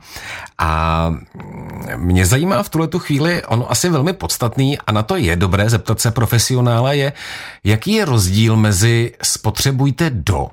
A 0.57 1.13
mě 1.95 2.25
zajímá 2.25 2.63
v 2.63 2.69
tuhle 2.69 2.87
chvíli, 2.97 3.43
ono 3.43 3.71
asi 3.71 3.89
velmi 3.89 4.13
podstatný, 4.13 4.77
a 4.77 4.91
na 4.91 5.03
to 5.03 5.15
je 5.15 5.35
dobré 5.35 5.69
zeptat 5.69 6.01
se 6.01 6.11
profesionála, 6.11 6.93
je, 6.93 7.13
jaký 7.63 7.93
je 7.93 8.05
rozdíl 8.05 8.55
mezi 8.55 9.13
spotřebujte 9.23 10.09
do 10.09 10.47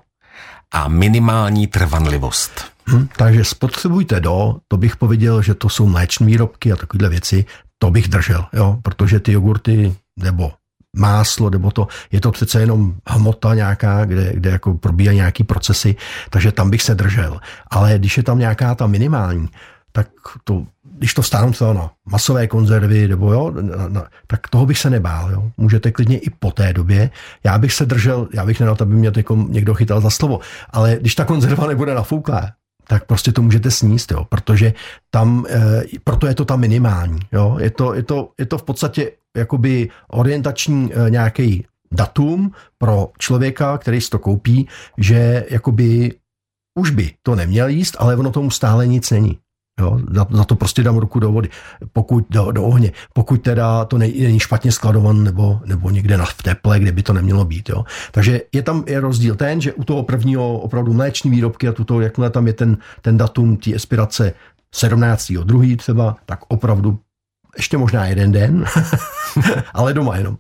a 0.74 0.88
minimální 0.88 1.66
trvanlivost. 1.66 2.64
Hmm, 2.86 3.08
takže 3.16 3.44
spotřebujte 3.44 4.20
do, 4.20 4.56
to 4.68 4.76
bych 4.76 4.96
pověděl, 4.96 5.42
že 5.42 5.54
to 5.54 5.68
jsou 5.68 5.86
mléčné 5.86 6.26
výrobky 6.26 6.72
a 6.72 6.76
takovéhle 6.76 7.08
věci, 7.08 7.44
to 7.78 7.90
bych 7.90 8.08
držel, 8.08 8.46
jo, 8.52 8.78
protože 8.82 9.20
ty 9.20 9.32
jogurty 9.32 9.94
nebo 10.18 10.52
máslo, 10.98 11.50
nebo 11.50 11.70
to, 11.70 11.88
je 12.12 12.20
to 12.20 12.32
přece 12.32 12.60
jenom 12.60 12.94
hmota 13.06 13.54
nějaká, 13.54 14.04
kde, 14.04 14.32
kde 14.34 14.50
jako 14.50 14.74
probíhají 14.74 15.16
nějaký 15.16 15.44
procesy, 15.44 15.96
takže 16.30 16.52
tam 16.52 16.70
bych 16.70 16.82
se 16.82 16.94
držel. 16.94 17.40
Ale 17.70 17.98
když 17.98 18.16
je 18.16 18.22
tam 18.22 18.38
nějaká 18.38 18.74
ta 18.74 18.86
minimální, 18.86 19.48
tak 19.92 20.08
to 20.44 20.66
když 20.98 21.14
to 21.14 21.22
vstáhnu 21.22 21.52
třeba 21.52 21.72
na 21.72 21.90
masové 22.04 22.46
konzervy, 22.46 23.08
nebo 23.08 23.32
jo, 23.32 23.50
na, 23.60 23.88
na, 23.88 24.04
tak 24.26 24.48
toho 24.48 24.66
bych 24.66 24.78
se 24.78 24.90
nebál. 24.90 25.30
Jo. 25.30 25.50
Můžete 25.56 25.92
klidně 25.92 26.18
i 26.18 26.30
po 26.30 26.50
té 26.50 26.72
době. 26.72 27.10
Já 27.44 27.58
bych 27.58 27.72
se 27.72 27.86
držel, 27.86 28.28
já 28.34 28.46
bych 28.46 28.60
nedal, 28.60 28.76
aby 28.80 28.94
mě 28.94 29.12
někdo 29.48 29.74
chytal 29.74 30.00
za 30.00 30.10
slovo, 30.10 30.40
ale 30.70 30.96
když 31.00 31.14
ta 31.14 31.24
konzerva 31.24 31.66
nebude 31.66 31.94
nafouklá, 31.94 32.52
tak 32.88 33.04
prostě 33.06 33.32
to 33.32 33.42
můžete 33.42 33.70
sníst, 33.70 34.12
jo, 34.12 34.24
protože 34.24 34.72
tam, 35.10 35.46
e, 35.48 35.82
proto 36.04 36.26
je 36.26 36.34
to 36.34 36.44
tam 36.44 36.60
minimální. 36.60 37.20
Jo. 37.32 37.56
Je, 37.60 37.70
to, 37.70 37.94
je, 37.94 38.02
to, 38.02 38.30
je 38.38 38.46
to 38.46 38.58
v 38.58 38.62
podstatě 38.62 39.12
jakoby 39.36 39.88
orientační 40.08 40.92
e, 40.94 41.10
nějaký 41.10 41.66
datum 41.92 42.52
pro 42.78 43.08
člověka, 43.18 43.78
který 43.78 44.00
si 44.00 44.10
to 44.10 44.18
koupí, 44.18 44.68
že 44.98 45.46
jakoby 45.50 46.12
už 46.78 46.90
by 46.90 47.14
to 47.22 47.34
neměl 47.34 47.68
jíst, 47.68 47.96
ale 47.98 48.16
ono 48.16 48.30
tomu 48.30 48.50
stále 48.50 48.86
nic 48.86 49.10
není. 49.10 49.38
Jo, 49.78 49.98
za, 50.10 50.26
za 50.30 50.44
to 50.44 50.54
prostě 50.54 50.82
dám 50.82 50.96
ruku 50.96 51.20
do 51.20 51.32
vody, 51.32 51.48
pokud 51.92 52.26
do, 52.30 52.52
do 52.52 52.64
ohně, 52.64 52.92
pokud 53.12 53.42
teda 53.42 53.84
to 53.84 53.98
nej, 53.98 54.14
není 54.22 54.40
špatně 54.40 54.72
skladovan 54.72 55.24
nebo, 55.24 55.60
nebo 55.64 55.90
někde 55.90 56.16
na, 56.16 56.24
v 56.24 56.42
teple, 56.42 56.80
kde 56.80 56.92
by 56.92 57.02
to 57.02 57.12
nemělo 57.12 57.44
být. 57.44 57.68
Jo. 57.68 57.84
Takže 58.12 58.40
je 58.52 58.62
tam 58.62 58.84
je 58.86 59.00
rozdíl 59.00 59.34
ten, 59.34 59.60
že 59.60 59.72
u 59.72 59.84
toho 59.84 60.02
prvního 60.02 60.58
opravdu 60.58 60.92
mléční 60.92 61.30
výrobky 61.30 61.68
a 61.68 61.72
tuto, 61.72 62.00
jakmile 62.00 62.30
tam 62.30 62.46
je 62.46 62.52
ten, 62.52 62.76
ten 63.02 63.16
datum 63.16 63.56
té 63.56 63.74
expirace 63.74 64.32
17. 64.74 65.32
druhý 65.44 65.76
třeba, 65.76 66.16
tak 66.26 66.40
opravdu 66.48 66.98
ještě 67.56 67.76
možná 67.76 68.06
jeden 68.06 68.32
den, 68.32 68.64
ale 69.74 69.94
doma 69.94 70.16
jenom. 70.16 70.36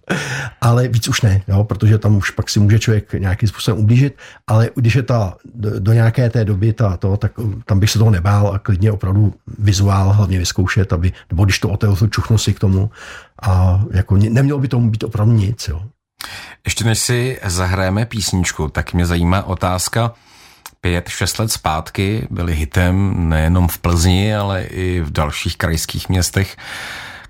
Ale 0.60 0.88
víc 0.88 1.08
už 1.08 1.22
ne, 1.22 1.42
jo, 1.48 1.64
protože 1.64 1.98
tam 1.98 2.16
už 2.16 2.30
pak 2.30 2.50
si 2.50 2.60
může 2.60 2.78
člověk 2.78 3.12
nějakým 3.12 3.48
způsobem 3.48 3.80
ublížit, 3.80 4.16
ale 4.46 4.70
když 4.74 4.94
je 4.94 5.02
ta 5.02 5.36
do, 5.54 5.80
do 5.80 5.92
nějaké 5.92 6.30
té 6.30 6.44
doby 6.44 6.72
ta, 6.72 6.96
to, 6.96 7.16
tak 7.16 7.32
tam 7.64 7.80
bych 7.80 7.90
se 7.90 7.98
toho 7.98 8.10
nebál 8.10 8.54
a 8.54 8.58
klidně 8.58 8.92
opravdu 8.92 9.34
vizuál 9.58 10.12
hlavně 10.12 10.38
vyzkoušet, 10.38 10.92
aby, 10.92 11.12
nebo 11.30 11.44
když 11.44 11.58
to 11.58 11.68
otevřu, 11.68 12.06
čuchnu 12.06 12.38
si 12.38 12.54
k 12.54 12.60
tomu 12.60 12.90
a 13.42 13.84
jako 13.90 14.16
nemělo 14.16 14.58
by 14.58 14.68
tomu 14.68 14.90
být 14.90 15.04
opravdu 15.04 15.32
nic. 15.32 15.68
Jo. 15.68 15.82
Ještě 16.64 16.84
než 16.84 16.98
si 16.98 17.38
zahrajeme 17.44 18.06
písničku, 18.06 18.68
tak 18.68 18.92
mě 18.92 19.06
zajímá 19.06 19.42
otázka, 19.42 20.12
pět, 20.80 21.08
šest 21.08 21.38
let 21.38 21.52
zpátky 21.52 22.26
byly 22.30 22.54
hitem 22.54 23.28
nejenom 23.28 23.68
v 23.68 23.78
Plzni, 23.78 24.34
ale 24.34 24.62
i 24.62 25.00
v 25.00 25.10
dalších 25.10 25.56
krajských 25.56 26.08
městech 26.08 26.56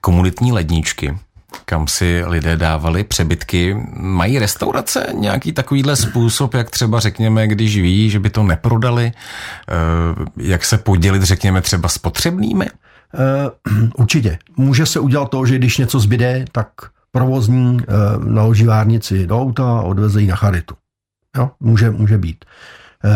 komunitní 0.00 0.52
ledničky 0.52 1.18
kam 1.64 1.88
si 1.88 2.22
lidé 2.26 2.56
dávali 2.56 3.04
přebytky. 3.04 3.76
Mají 3.96 4.38
restaurace 4.38 5.06
nějaký 5.14 5.52
takovýhle 5.52 5.96
způsob, 5.96 6.54
jak 6.54 6.70
třeba 6.70 7.00
řekněme, 7.00 7.48
když 7.48 7.76
ví, 7.76 8.10
že 8.10 8.18
by 8.18 8.30
to 8.30 8.42
neprodali, 8.42 9.12
eh, 9.12 9.74
jak 10.36 10.64
se 10.64 10.78
podělit, 10.78 11.22
řekněme, 11.22 11.60
třeba 11.60 11.88
s 11.88 11.98
potřebnými? 11.98 12.66
Uh, 13.14 13.88
určitě. 13.96 14.38
Může 14.56 14.86
se 14.86 15.00
udělat 15.00 15.30
to, 15.30 15.46
že 15.46 15.58
když 15.58 15.78
něco 15.78 16.00
zbyde, 16.00 16.44
tak 16.52 16.68
provozní 17.10 17.74
uh, 17.74 18.24
naloží 18.24 18.64
várnici 18.64 19.26
do 19.26 19.40
auta 19.40 19.78
a 19.78 19.82
odveze 19.82 20.20
ji 20.20 20.26
na 20.26 20.36
charitu. 20.36 20.74
Jo? 21.36 21.50
Může, 21.60 21.90
může 21.90 22.18
být. 22.18 22.44
Uh, 23.04 23.10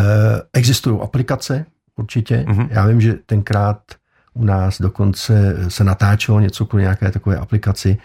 existují 0.53 1.01
aplikace, 1.03 1.67
určitě. 1.97 2.45
Uh-huh. 2.49 2.69
Já 2.71 2.87
vím, 2.87 3.01
že 3.01 3.15
tenkrát 3.27 3.79
u 4.35 4.45
nás 4.45 4.81
dokonce 4.81 5.57
se 5.69 5.85
natáčelo 5.85 6.41
něco 6.41 6.67
kvůli 6.67 6.83
nějaké 6.83 7.11
takové 7.11 7.37
aplikaci, 7.37 7.99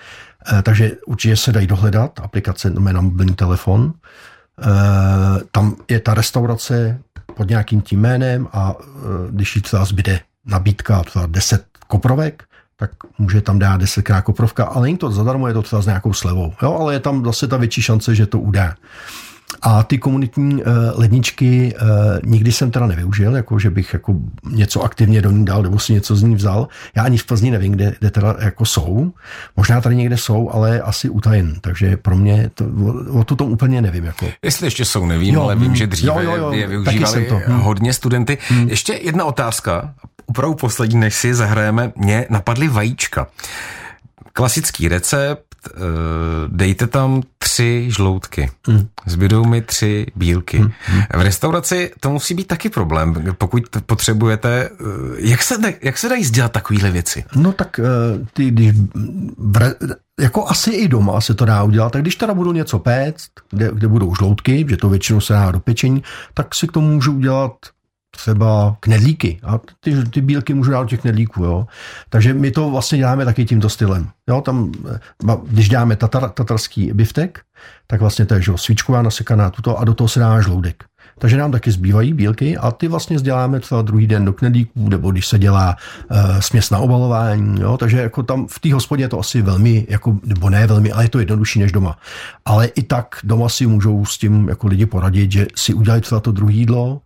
eh, 0.53 0.61
takže 0.61 0.91
určitě 1.05 1.35
se 1.35 1.51
dají 1.51 1.67
dohledat, 1.67 2.19
aplikace 2.23 2.69
na 2.69 3.01
mobilní 3.01 3.35
telefon. 3.35 3.93
Eh, 4.61 4.65
tam 5.51 5.75
je 5.89 5.99
ta 5.99 6.13
restaurace 6.13 6.99
pod 7.35 7.49
nějakým 7.49 7.81
tím 7.81 7.99
jménem 7.99 8.47
a 8.51 8.75
eh, 8.79 8.93
když 9.31 9.55
jí 9.55 9.61
třeba 9.61 9.85
zbyde 9.85 10.19
nabídka 10.45 11.03
třeba 11.03 11.25
10 11.25 11.65
koprovek, 11.87 12.43
tak 12.75 12.91
může 13.17 13.41
tam 13.41 13.59
dát 13.59 13.77
desetkrát 13.77 14.23
koprovka, 14.23 14.65
ale 14.65 14.83
není 14.83 14.97
to 14.97 15.11
zadarmo, 15.11 15.47
je 15.47 15.53
to 15.53 15.61
třeba 15.61 15.81
s 15.81 15.85
nějakou 15.85 16.13
slevou. 16.13 16.53
Jo, 16.61 16.77
ale 16.79 16.93
je 16.93 16.99
tam 16.99 17.25
zase 17.25 17.47
ta 17.47 17.57
větší 17.57 17.81
šance, 17.81 18.15
že 18.15 18.25
to 18.25 18.39
udá. 18.39 18.75
A 19.61 19.83
ty 19.83 19.97
komunitní 19.97 20.55
uh, 20.55 20.61
ledničky 20.95 21.75
uh, 21.81 21.87
nikdy 22.23 22.51
jsem 22.51 22.71
teda 22.71 22.87
nevyužil, 22.87 23.35
jako 23.35 23.59
že 23.59 23.69
bych 23.69 23.93
jako 23.93 24.15
něco 24.51 24.83
aktivně 24.83 25.21
do 25.21 25.31
ní 25.31 25.45
dal, 25.45 25.63
nebo 25.63 25.79
si 25.79 25.93
něco 25.93 26.15
z 26.15 26.23
ní 26.23 26.35
vzal. 26.35 26.67
Já 26.95 27.03
ani 27.03 27.17
v 27.17 27.25
Plzni 27.25 27.51
nevím, 27.51 27.71
kde, 27.71 27.95
kde 27.99 28.11
teda 28.11 28.35
jako 28.39 28.65
jsou. 28.65 29.11
Možná 29.57 29.81
tady 29.81 29.95
někde 29.95 30.17
jsou, 30.17 30.49
ale 30.49 30.81
asi 30.81 31.09
utajen. 31.09 31.55
Takže 31.61 31.97
pro 31.97 32.15
mě 32.15 32.49
to, 32.53 32.65
o, 32.65 33.19
o 33.19 33.23
to 33.23 33.35
tom 33.35 33.51
úplně 33.51 33.81
nevím. 33.81 34.05
Jako. 34.05 34.27
Jestli 34.41 34.67
ještě 34.67 34.85
jsou, 34.85 35.05
nevím, 35.05 35.35
jo, 35.35 35.41
ale 35.41 35.55
vím, 35.55 35.75
že 35.75 35.87
dříve 35.87 36.23
jo, 36.23 36.31
jo, 36.31 36.35
jo, 36.37 36.51
je 36.51 36.67
využívali 36.67 37.25
to. 37.25 37.41
Hm. 37.47 37.59
hodně 37.59 37.93
studenty. 37.93 38.37
Hmm. 38.49 38.69
Ještě 38.69 38.93
jedna 38.93 39.25
otázka, 39.25 39.93
opravdu 40.25 40.55
poslední, 40.55 40.99
než 40.99 41.15
si 41.15 41.35
zahrajeme. 41.35 41.91
Mě 41.95 42.25
napadly 42.29 42.67
vajíčka. 42.67 43.27
Klasický 44.33 44.87
recept, 44.87 45.43
eh, 45.67 45.71
dejte 46.47 46.87
tam 46.87 47.21
tři 47.57 47.85
žloutky, 47.89 48.49
mm. 48.67 48.87
zbydou 49.05 49.45
mi 49.45 49.61
tři 49.61 50.05
bílky. 50.15 50.59
Mm. 50.59 50.71
V 51.15 51.21
restauraci 51.21 51.91
to 51.99 52.09
musí 52.09 52.33
být 52.33 52.47
taky 52.47 52.69
problém, 52.69 53.15
pokud 53.37 53.63
potřebujete, 53.85 54.69
eh, 54.69 54.85
jak 55.17 55.43
se, 55.43 55.55
jak 55.81 55.97
se 55.97 56.09
dají 56.09 56.23
sdělat 56.23 56.51
takovéhle 56.51 56.91
věci? 56.91 57.23
No 57.35 57.53
tak 57.53 57.79
eh, 57.79 57.83
ty, 58.33 58.51
když 58.51 58.75
jako 60.19 60.47
asi 60.47 60.71
i 60.71 60.87
doma 60.87 61.21
se 61.21 61.33
to 61.33 61.45
dá 61.45 61.63
udělat, 61.63 61.91
tak 61.91 62.01
když 62.01 62.15
teda 62.15 62.33
budu 62.33 62.53
něco 62.53 62.79
péct, 62.79 63.31
kde, 63.49 63.69
kde 63.73 63.87
budou 63.87 64.15
žloutky, 64.15 64.65
že 64.69 64.77
to 64.77 64.89
většinou 64.89 65.21
se 65.21 65.33
dá 65.33 65.51
do 65.51 65.59
pečení, 65.59 66.03
tak 66.33 66.55
si 66.55 66.67
k 66.67 66.71
tomu 66.71 66.87
můžu 66.87 67.13
udělat 67.13 67.51
třeba 68.11 68.77
knedlíky. 68.79 69.39
A 69.43 69.59
ty, 69.79 70.03
ty 70.03 70.21
bílky 70.21 70.53
můžu 70.53 70.71
dát 70.71 70.81
do 70.81 70.89
těch 70.89 71.01
knedlíků. 71.01 71.43
Jo. 71.43 71.67
Takže 72.09 72.33
my 72.33 72.51
to 72.51 72.69
vlastně 72.69 72.97
děláme 72.97 73.25
taky 73.25 73.45
tímto 73.45 73.69
stylem. 73.69 74.09
Jo, 74.29 74.41
tam, 74.41 74.71
eh, 75.29 75.37
když 75.43 75.69
dáme 75.69 75.95
tatar, 75.95 76.29
tatarský 76.29 76.91
biftek, 76.93 77.39
tak 77.87 77.99
vlastně 77.99 78.25
to 78.25 78.33
je 78.33 78.41
že, 78.41 78.51
svíčková 78.55 79.01
nasekaná 79.01 79.49
tuto 79.49 79.77
a 79.77 79.83
do 79.83 79.93
toho 79.93 80.07
se 80.07 80.19
dá 80.19 80.41
žloudek. 80.41 80.83
Takže 81.19 81.37
nám 81.37 81.51
taky 81.51 81.71
zbývají 81.71 82.13
bílky 82.13 82.57
a 82.57 82.71
ty 82.71 82.87
vlastně 82.87 83.17
děláme 83.17 83.59
třeba 83.59 83.81
druhý 83.81 84.07
den 84.07 84.25
do 84.25 84.33
knedlíků, 84.33 84.89
nebo 84.89 85.11
když 85.11 85.27
se 85.27 85.39
dělá 85.39 85.75
uh, 86.11 86.39
směs 86.39 86.69
na 86.69 86.79
obalování. 86.79 87.61
Jo? 87.61 87.77
Takže 87.77 87.97
jako 87.97 88.23
tam 88.23 88.47
v 88.47 88.59
té 88.59 88.73
hospodě 88.73 89.03
je 89.03 89.09
to 89.09 89.19
asi 89.19 89.41
velmi, 89.41 89.87
jako, 89.89 90.17
nebo 90.23 90.49
ne 90.49 90.67
velmi, 90.67 90.91
ale 90.91 91.05
je 91.05 91.09
to 91.09 91.19
jednodušší 91.19 91.59
než 91.59 91.71
doma. 91.71 91.97
Ale 92.45 92.65
i 92.65 92.83
tak 92.83 93.15
doma 93.23 93.49
si 93.49 93.67
můžou 93.67 94.05
s 94.05 94.17
tím 94.17 94.49
jako 94.49 94.67
lidi 94.67 94.85
poradit, 94.85 95.31
že 95.31 95.47
si 95.55 95.73
udělají 95.73 96.01
třeba 96.01 96.21
to 96.21 96.31
druhý 96.31 96.57
jídlo, 96.57 97.01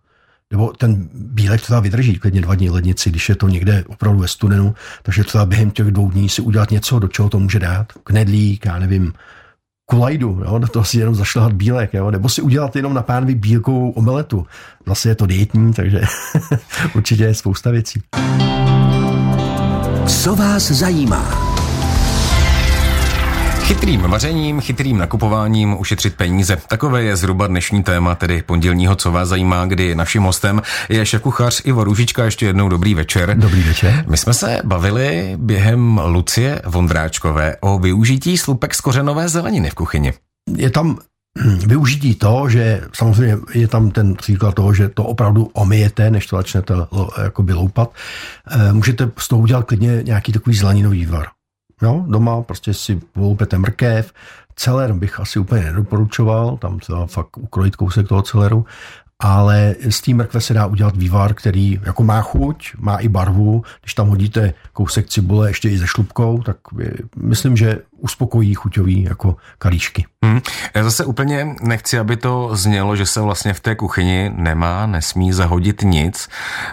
nebo 0.52 0.72
ten 0.72 1.08
bílek 1.14 1.60
třeba 1.60 1.80
vydrží 1.80 2.14
klidně 2.14 2.40
dva 2.40 2.54
dní 2.54 2.70
lednici, 2.70 3.10
když 3.10 3.28
je 3.28 3.34
to 3.34 3.48
někde 3.48 3.84
opravdu 3.86 4.20
ve 4.20 4.28
studenu, 4.28 4.74
takže 5.02 5.24
třeba 5.24 5.46
během 5.46 5.70
těch 5.70 5.86
dvou 5.86 6.10
dní 6.10 6.28
si 6.28 6.42
udělat 6.42 6.70
něco, 6.70 6.98
do 6.98 7.08
čeho 7.08 7.28
to 7.28 7.38
může 7.38 7.58
dát. 7.58 7.92
Knedlík, 8.04 8.66
já 8.66 8.78
nevím, 8.78 9.12
kulajdu, 9.86 10.42
jo, 10.44 10.58
do 10.58 10.68
toho 10.68 10.84
si 10.84 10.98
jenom 10.98 11.14
zašlehat 11.14 11.52
bílek, 11.52 11.94
jo, 11.94 12.10
nebo 12.10 12.28
si 12.28 12.42
udělat 12.42 12.76
jenom 12.76 12.94
na 12.94 13.02
pánvi 13.02 13.34
bílkovou 13.34 13.90
omeletu. 13.90 14.46
Zase 14.86 15.08
je 15.08 15.14
to 15.14 15.26
dietní, 15.26 15.72
takže 15.72 16.00
určitě 16.94 17.24
je 17.24 17.34
spousta 17.34 17.70
věcí. 17.70 18.02
Co 20.06 20.36
vás 20.36 20.70
zajímá? 20.70 21.51
Chytrým 23.82 24.00
vařením, 24.00 24.60
chytrým 24.60 24.98
nakupováním 24.98 25.80
ušetřit 25.80 26.14
peníze. 26.14 26.56
Takové 26.68 27.02
je 27.02 27.16
zhruba 27.16 27.46
dnešní 27.46 27.82
téma, 27.82 28.14
tedy 28.14 28.42
pondělního, 28.42 28.96
co 28.96 29.12
vás 29.12 29.28
zajímá, 29.28 29.66
kdy 29.66 29.94
naším 29.94 30.22
hostem 30.22 30.62
je 30.88 31.06
šéf 31.06 31.22
kuchař 31.22 31.62
Ivo 31.64 31.84
Růžička. 31.84 32.24
Ještě 32.24 32.46
jednou 32.46 32.68
dobrý 32.68 32.94
večer. 32.94 33.36
Dobrý 33.38 33.62
večer. 33.62 34.04
My 34.08 34.16
jsme 34.16 34.34
se 34.34 34.60
bavili 34.64 35.34
během 35.36 36.00
Lucie 36.04 36.62
Vondráčkové 36.66 37.56
o 37.60 37.78
využití 37.78 38.38
slupek 38.38 38.74
z 38.74 38.80
kořenové 38.80 39.28
zeleniny 39.28 39.70
v 39.70 39.74
kuchyni. 39.74 40.12
Je 40.56 40.70
tam 40.70 40.98
využití 41.66 42.14
to, 42.14 42.48
že 42.48 42.80
samozřejmě 42.94 43.36
je 43.54 43.68
tam 43.68 43.90
ten 43.90 44.14
příklad 44.14 44.54
toho, 44.54 44.74
že 44.74 44.88
to 44.88 45.04
opravdu 45.04 45.50
omijete, 45.52 46.10
než 46.10 46.26
to 46.26 46.36
začnete 46.36 46.74
jakoby 47.22 47.52
loupat. 47.52 47.94
Eh, 48.50 48.72
můžete 48.72 49.10
z 49.18 49.28
toho 49.28 49.42
udělat 49.42 49.66
klidně 49.66 50.02
nějaký 50.02 50.32
takový 50.32 50.56
zeleninový 50.56 51.06
var. 51.06 51.26
Jo, 51.82 52.04
doma 52.08 52.42
prostě 52.42 52.74
si 52.74 53.00
voloupete 53.16 53.58
mrkev, 53.58 54.12
celer 54.56 54.92
bych 54.92 55.20
asi 55.20 55.38
úplně 55.38 55.62
nedoporučoval, 55.62 56.56
tam 56.56 56.78
třeba 56.78 57.06
fakt 57.06 57.36
ukrojit 57.36 57.76
kousek 57.76 58.08
toho 58.08 58.22
celeru, 58.22 58.66
ale 59.22 59.74
z 59.90 60.00
té 60.00 60.14
mrkve 60.14 60.40
se 60.40 60.54
dá 60.54 60.66
udělat 60.66 60.96
vývar, 60.96 61.34
který 61.34 61.80
jako 61.86 62.02
má 62.02 62.20
chuť, 62.20 62.72
má 62.78 62.96
i 62.96 63.08
barvu. 63.08 63.62
Když 63.82 63.94
tam 63.94 64.08
hodíte 64.08 64.54
kousek 64.72 65.08
cibule 65.08 65.50
ještě 65.50 65.68
i 65.68 65.78
se 65.78 65.86
šlubkou, 65.86 66.42
tak 66.42 66.56
myslím, 67.16 67.56
že 67.56 67.78
uspokojí 67.98 68.54
chuťový 68.54 69.02
jako 69.02 69.36
kalíšky. 69.58 70.04
Hmm. 70.24 70.40
Já 70.74 70.84
zase 70.84 71.04
úplně 71.04 71.54
nechci, 71.62 71.98
aby 71.98 72.16
to 72.16 72.50
znělo, 72.52 72.96
že 72.96 73.06
se 73.06 73.20
vlastně 73.20 73.54
v 73.54 73.60
té 73.60 73.74
kuchyni 73.74 74.32
nemá, 74.36 74.86
nesmí 74.86 75.32
zahodit 75.32 75.82
nic. 75.82 76.28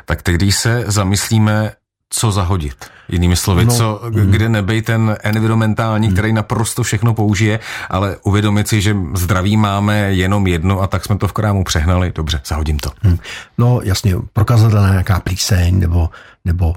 Tak 0.06 0.22
teď, 0.22 0.36
když 0.36 0.56
se 0.56 0.84
zamyslíme, 0.88 1.72
co 2.10 2.32
zahodit. 2.32 2.86
Jinými 3.10 3.36
slovy, 3.36 3.66
no, 3.66 3.72
co, 3.72 4.02
kde 4.10 4.50
nebej 4.50 4.82
ten 4.82 5.18
environmentální, 5.24 6.08
mm. 6.08 6.14
který 6.14 6.34
naprosto 6.34 6.84
všechno 6.84 7.14
použije, 7.14 7.60
ale 7.90 8.18
uvědomit 8.24 8.68
si, 8.68 8.82
že 8.82 8.96
zdraví 9.16 9.58
máme 9.58 10.14
jenom 10.14 10.48
jedno 10.48 10.82
a 10.82 10.88
tak 10.88 11.06
jsme 11.06 11.18
to 11.18 11.28
v 11.28 11.34
krámu 11.34 11.64
přehnali. 11.64 12.12
Dobře, 12.16 12.42
zahodím 12.46 12.80
to. 12.80 12.90
Mm. 13.04 13.18
No 13.58 13.80
jasně, 13.84 14.16
prokazatelná 14.34 14.90
nějaká 14.90 15.20
plíseň 15.20 15.80
nebo, 15.80 16.10
nebo 16.46 16.74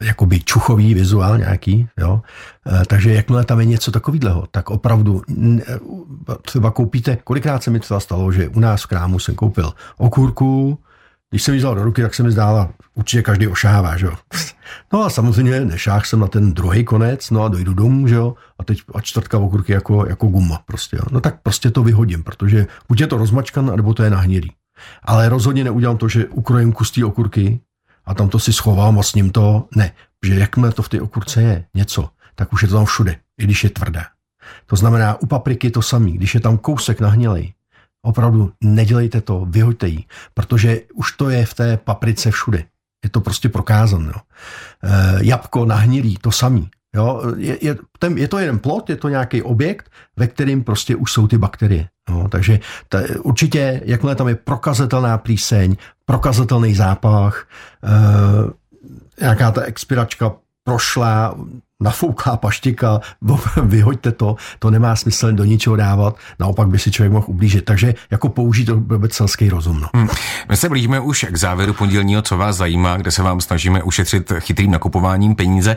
jakoby 0.00 0.40
čuchový 0.40 0.94
vizuál 0.94 1.38
nějaký, 1.38 1.88
jo. 1.98 2.22
E, 2.80 2.84
takže 2.86 3.12
jakmile 3.12 3.44
tam 3.44 3.60
je 3.60 3.66
něco 3.66 3.90
takového, 3.90 4.46
tak 4.50 4.70
opravdu 4.70 5.22
třeba 6.42 6.70
koupíte, 6.70 7.18
kolikrát 7.24 7.62
se 7.62 7.70
mi 7.70 7.80
třeba 7.80 8.00
stalo, 8.00 8.32
že 8.32 8.48
u 8.48 8.60
nás 8.60 8.82
v 8.82 8.86
krámu 8.86 9.18
jsem 9.18 9.34
koupil 9.34 9.72
okurku, 9.96 10.78
když 11.36 11.42
jsem 11.42 11.54
ji 11.54 11.58
vzal 11.58 11.74
do 11.74 11.84
ruky, 11.84 12.02
tak 12.02 12.14
se 12.14 12.22
mi 12.22 12.30
zdála, 12.30 12.70
určitě 12.94 13.22
každý 13.22 13.48
ošává, 13.48 13.96
že 13.96 14.06
jo. 14.06 14.12
No 14.92 15.04
a 15.04 15.10
samozřejmě 15.10 15.60
nešách 15.60 16.06
jsem 16.06 16.20
na 16.20 16.26
ten 16.26 16.52
druhý 16.52 16.84
konec, 16.84 17.30
no 17.30 17.42
a 17.42 17.48
dojdu 17.48 17.74
domů, 17.74 18.08
že 18.08 18.14
jo, 18.14 18.34
a 18.58 18.64
teď 18.64 18.78
a 18.94 19.00
čtvrtka 19.00 19.38
okurky 19.38 19.72
jako, 19.72 20.06
jako 20.06 20.26
guma 20.26 20.62
prostě, 20.66 20.96
jo. 20.96 21.02
No 21.10 21.20
tak 21.20 21.42
prostě 21.42 21.70
to 21.70 21.82
vyhodím, 21.82 22.22
protože 22.24 22.66
buď 22.88 23.00
je 23.00 23.06
to 23.06 23.16
rozmačkan, 23.16 23.76
nebo 23.76 23.94
to 23.94 24.02
je 24.02 24.10
nahnilý. 24.10 24.52
Ale 25.02 25.28
rozhodně 25.28 25.64
neudělám 25.64 25.96
to, 25.96 26.08
že 26.08 26.26
ukrojím 26.26 26.72
kus 26.72 26.90
té 26.90 27.04
okurky 27.04 27.60
a 28.04 28.14
tam 28.14 28.28
to 28.28 28.38
si 28.38 28.52
schovám 28.52 28.98
a 28.98 29.02
s 29.02 29.14
ním 29.14 29.30
to, 29.30 29.68
ne. 29.76 29.92
Že 30.26 30.34
jakmile 30.34 30.72
to 30.72 30.82
v 30.82 30.88
té 30.88 31.00
okurce 31.00 31.42
je 31.42 31.64
něco, 31.74 32.08
tak 32.34 32.52
už 32.52 32.62
je 32.62 32.68
to 32.68 32.74
tam 32.74 32.84
všude, 32.84 33.16
i 33.38 33.44
když 33.44 33.64
je 33.64 33.70
tvrdé. 33.70 34.04
To 34.66 34.76
znamená, 34.76 35.20
u 35.20 35.26
papriky 35.26 35.70
to 35.70 35.82
samý, 35.82 36.12
když 36.12 36.34
je 36.34 36.40
tam 36.40 36.58
kousek 36.58 37.00
nahnělej, 37.00 37.52
opravdu 38.06 38.52
nedělejte 38.60 39.20
to, 39.20 39.46
vyhoďte 39.50 39.88
ji, 39.88 40.04
protože 40.34 40.80
už 40.94 41.12
to 41.12 41.30
je 41.30 41.46
v 41.46 41.54
té 41.54 41.76
paprice 41.76 42.30
všude. 42.30 42.64
Je 43.04 43.10
to 43.10 43.20
prostě 43.20 43.48
prokázané. 43.48 44.12
E, 44.12 44.20
jabko 45.20 45.64
nahnilý, 45.64 46.16
to 46.16 46.32
samý. 46.32 46.70
Jo, 46.94 47.22
je, 47.36 47.58
je, 47.60 47.76
ten, 47.98 48.18
je 48.18 48.28
to 48.28 48.38
jeden 48.38 48.58
plot, 48.58 48.90
je 48.90 48.96
to 48.96 49.08
nějaký 49.08 49.42
objekt, 49.42 49.90
ve 50.16 50.26
kterým 50.26 50.64
prostě 50.64 50.96
už 50.96 51.12
jsou 51.12 51.26
ty 51.28 51.38
bakterie. 51.38 51.88
No, 52.10 52.28
takže 52.28 52.60
ta, 52.88 52.98
určitě, 53.22 53.80
jakmile 53.84 54.14
tam 54.14 54.28
je 54.28 54.34
prokazatelná 54.34 55.18
plíseň, 55.18 55.76
prokazatelný 56.04 56.74
zápach, 56.74 57.46
e, 57.84 59.20
nějaká 59.20 59.50
ta 59.50 59.62
expiračka 59.62 60.32
prošla, 60.64 61.34
nafouká 61.80 62.36
paštika, 62.36 63.00
vyhoďte 63.62 64.12
to, 64.12 64.36
to 64.58 64.70
nemá 64.70 64.96
smysl 64.96 65.32
do 65.32 65.44
ničeho 65.44 65.76
dávat, 65.76 66.16
naopak 66.38 66.68
by 66.68 66.78
si 66.78 66.90
člověk 66.90 67.12
mohl 67.12 67.26
ublížit. 67.28 67.64
Takže 67.64 67.94
jako 68.10 68.28
použít 68.28 68.64
to 68.64 68.76
vůbec 68.76 69.12
selský 69.12 69.48
rozum. 69.48 69.80
No. 69.80 69.88
Hmm. 69.94 70.08
My 70.48 70.56
se 70.56 70.68
blížíme 70.68 71.00
už 71.00 71.26
k 71.30 71.36
závěru 71.36 71.72
pondělního, 71.72 72.22
co 72.22 72.36
vás 72.36 72.56
zajímá, 72.56 72.96
kde 72.96 73.10
se 73.10 73.22
vám 73.22 73.40
snažíme 73.40 73.82
ušetřit 73.82 74.32
chytrým 74.38 74.70
nakupováním 74.70 75.34
peníze. 75.34 75.76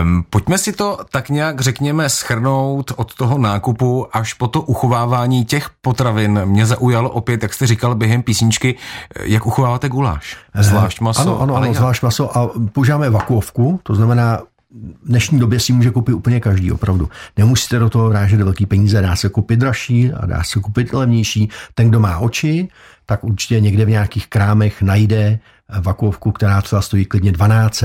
Um, 0.00 0.24
pojďme 0.30 0.58
si 0.58 0.72
to 0.72 0.98
tak 1.10 1.28
nějak, 1.28 1.60
řekněme, 1.60 2.08
schrnout 2.08 2.92
od 2.96 3.14
toho 3.14 3.38
nákupu 3.38 4.06
až 4.12 4.34
po 4.34 4.48
to 4.48 4.62
uchovávání 4.62 5.44
těch 5.44 5.70
potravin. 5.80 6.40
Mě 6.44 6.66
zaujalo 6.66 7.10
opět, 7.10 7.42
jak 7.42 7.54
jste 7.54 7.66
říkal 7.66 7.94
během 7.94 8.22
písničky, 8.22 8.74
jak 9.22 9.46
uchováváte 9.46 9.88
guláš. 9.88 10.36
Eh, 10.54 10.62
zvlášť 10.62 11.00
maso. 11.00 11.20
Ano, 11.20 11.40
ano, 11.40 11.56
ano 11.56 11.74
zvlášť 11.74 12.02
maso 12.02 12.38
a 12.38 12.50
používáme 12.72 13.10
vakuovku, 13.10 13.80
to 13.82 13.94
znamená 13.94 14.40
v 14.70 15.08
dnešní 15.08 15.38
době 15.38 15.60
si 15.60 15.72
může 15.72 15.90
koupit 15.90 16.12
úplně 16.12 16.40
každý, 16.40 16.72
opravdu. 16.72 17.08
Nemusíte 17.36 17.78
do 17.78 17.90
toho 17.90 18.08
vrážet 18.08 18.36
velký 18.36 18.66
peníze, 18.66 19.02
dá 19.02 19.16
se 19.16 19.28
koupit 19.28 19.56
dražší 19.56 20.12
a 20.12 20.26
dá 20.26 20.44
se 20.44 20.60
koupit 20.60 20.92
levnější. 20.92 21.48
Ten, 21.74 21.88
kdo 21.88 22.00
má 22.00 22.18
oči, 22.18 22.68
tak 23.06 23.24
určitě 23.24 23.60
někde 23.60 23.84
v 23.84 23.88
nějakých 23.88 24.28
krámech 24.28 24.82
najde 24.82 25.38
vakuovku, 25.80 26.32
která 26.32 26.62
třeba 26.62 26.82
stojí 26.82 27.04
klidně 27.04 27.32
12, 27.32 27.84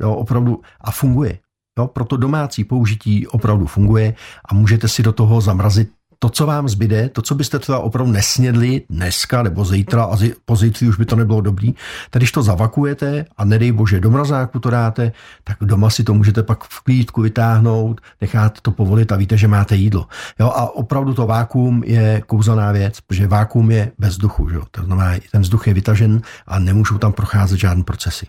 jo, 0.00 0.12
opravdu 0.12 0.60
a 0.80 0.90
funguje. 0.90 1.38
Jo, 1.78 1.86
proto 1.86 2.16
domácí 2.16 2.64
použití 2.64 3.26
opravdu 3.26 3.66
funguje 3.66 4.14
a 4.50 4.54
můžete 4.54 4.88
si 4.88 5.02
do 5.02 5.12
toho 5.12 5.40
zamrazit 5.40 5.90
to, 6.22 6.28
co 6.28 6.46
vám 6.46 6.68
zbyde, 6.68 7.08
to, 7.08 7.22
co 7.22 7.34
byste 7.34 7.58
třeba 7.58 7.78
opravdu 7.78 8.12
nesnědli 8.12 8.82
dneska 8.90 9.42
nebo 9.42 9.64
zítra 9.64 10.04
a 10.04 10.16
po 10.44 10.56
zítří 10.56 10.88
už 10.88 10.96
by 10.96 11.04
to 11.04 11.16
nebylo 11.16 11.40
dobrý, 11.40 11.74
tak 12.10 12.20
když 12.20 12.32
to 12.32 12.42
zavakujete 12.42 13.24
a 13.36 13.44
nedej 13.44 13.72
bože 13.72 14.00
do 14.00 14.10
mrazáku 14.10 14.58
to 14.58 14.70
dáte, 14.70 15.12
tak 15.44 15.56
doma 15.60 15.90
si 15.90 16.04
to 16.04 16.14
můžete 16.14 16.42
pak 16.42 16.64
v 16.64 16.80
klídku 16.80 17.22
vytáhnout, 17.22 18.00
nechat 18.20 18.60
to 18.60 18.70
povolit 18.70 19.12
a 19.12 19.16
víte, 19.16 19.36
že 19.36 19.48
máte 19.48 19.76
jídlo. 19.76 20.06
Jo, 20.40 20.46
a 20.46 20.76
opravdu 20.76 21.14
to 21.14 21.26
vákuum 21.26 21.82
je 21.84 22.22
kouzelná 22.26 22.72
věc, 22.72 23.00
protože 23.00 23.26
vákuum 23.26 23.70
je 23.70 23.92
bez 23.98 24.10
vzduchu. 24.10 24.48
Že? 24.48 24.58
To 24.70 24.82
znamená, 24.84 25.10
ten 25.32 25.42
vzduch 25.42 25.66
je 25.66 25.74
vytažen 25.74 26.20
a 26.46 26.58
nemůžou 26.58 26.98
tam 26.98 27.12
procházet 27.12 27.58
žádné 27.58 27.84
procesy. 27.84 28.26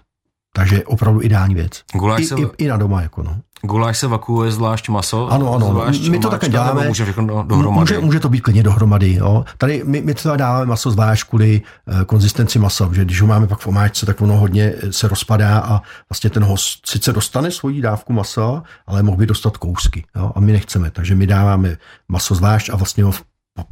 Takže 0.54 0.84
opravdu 0.84 1.22
ideální 1.22 1.56
věc. 1.56 1.84
I, 2.18 2.26
se... 2.26 2.36
i, 2.36 2.48
I 2.58 2.68
na 2.68 2.78
doma, 2.78 3.02
jako 3.02 3.24
no. 3.24 3.42
Guláš 3.64 3.98
se 3.98 4.08
vakuuje 4.08 4.52
zvlášť 4.52 4.90
maso? 4.90 5.28
Ano, 5.28 5.54
ano. 5.54 5.68
Zvlášť 5.70 6.10
my 6.10 6.20
to 6.20 6.30
také 6.30 6.50
děláme. 6.50 6.88
Může 6.88 7.04
všechno 7.04 7.44
dohromady? 7.44 7.80
Může, 7.80 8.00
může 8.00 8.20
to 8.20 8.30
být 8.30 8.42
klidně 8.42 8.64
dohromady. 8.64 9.14
Jo. 9.14 9.46
Tady 9.58 9.84
my, 9.86 10.02
my 10.02 10.14
třeba 10.14 10.36
dáváme 10.38 10.66
maso 10.66 10.92
zvlášť 10.92 11.30
kvůli 11.30 11.62
uh, 11.62 12.02
konzistenci 12.02 12.60
masa, 12.60 12.90
že 12.92 13.06
když 13.06 13.22
ho 13.22 13.28
máme 13.28 13.48
pak 13.48 13.60
v 13.60 13.68
omáčce, 13.68 14.06
tak 14.06 14.22
ono 14.22 14.38
hodně 14.38 14.74
eh, 14.84 14.94
se 14.94 15.08
rozpadá 15.08 15.60
a 15.60 15.82
vlastně 16.10 16.30
ten 16.30 16.44
host 16.44 16.88
sice 16.88 17.14
dostane 17.14 17.52
svoji 17.52 17.82
dávku 17.82 18.14
masa, 18.14 18.64
ale 18.88 19.04
mohl 19.04 19.18
by 19.18 19.26
dostat 19.26 19.58
kousky. 19.58 20.06
Jo. 20.16 20.32
A 20.36 20.40
my 20.40 20.52
nechceme, 20.52 20.92
takže 20.92 21.16
my 21.16 21.28
dáváme 21.28 21.78
maso 22.08 22.36
zvlášť 22.36 22.70
a 22.70 22.76
vlastně 22.76 23.04
ho 23.04 23.14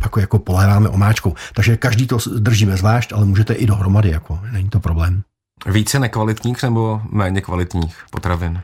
jako, 0.03 0.19
jako 0.19 0.39
poléváme 0.39 0.89
omáčkou. 0.89 1.33
Takže 1.53 1.77
každý 1.77 2.07
to 2.07 2.17
držíme 2.37 2.77
zvlášť, 2.77 3.13
ale 3.13 3.25
můžete 3.25 3.53
i 3.53 3.65
dohromady, 3.65 4.09
jako, 4.09 4.39
není 4.51 4.69
to 4.69 4.79
problém. 4.79 5.23
Více 5.65 5.99
nekvalitních 5.99 6.63
nebo 6.63 7.01
méně 7.11 7.41
kvalitních 7.41 7.97
potravin? 8.11 8.61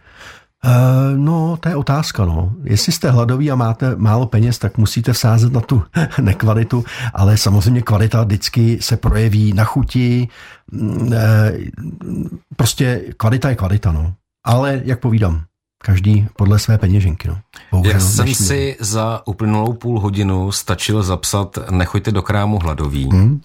Uh, 0.65 1.17
no, 1.17 1.57
to 1.59 1.69
je 1.69 1.75
otázka, 1.75 2.25
no. 2.25 2.53
Jestli 2.63 2.91
jste 2.91 3.11
hladoví 3.11 3.51
a 3.51 3.55
máte 3.55 3.95
málo 3.95 4.25
peněz, 4.25 4.57
tak 4.57 4.77
musíte 4.77 5.13
vsázet 5.13 5.53
na 5.53 5.61
tu 5.61 5.83
nekvalitu, 6.21 6.83
ale 7.13 7.37
samozřejmě 7.37 7.81
kvalita 7.81 8.23
vždycky 8.23 8.77
se 8.81 8.97
projeví 8.97 9.53
na 9.53 9.63
chuti. 9.63 10.27
Uh, 10.71 11.09
prostě 12.55 13.03
kvalita 13.17 13.49
je 13.49 13.55
kvalita, 13.55 13.91
no. 13.91 14.13
Ale, 14.45 14.81
jak 14.85 14.99
povídám, 14.99 15.43
každý 15.85 16.27
podle 16.35 16.59
své 16.59 16.77
peněženky. 16.77 17.27
No. 17.27 17.37
Bohužel, 17.71 17.93
Já 17.93 17.99
jsem 17.99 18.33
si 18.33 18.77
za 18.79 19.21
uplynulou 19.25 19.73
půl 19.73 19.99
hodinu 19.99 20.51
stačil 20.51 21.03
zapsat 21.03 21.57
nechoďte 21.69 22.11
do 22.11 22.21
krámu 22.21 22.59
hladový, 22.59 23.09
hmm? 23.11 23.41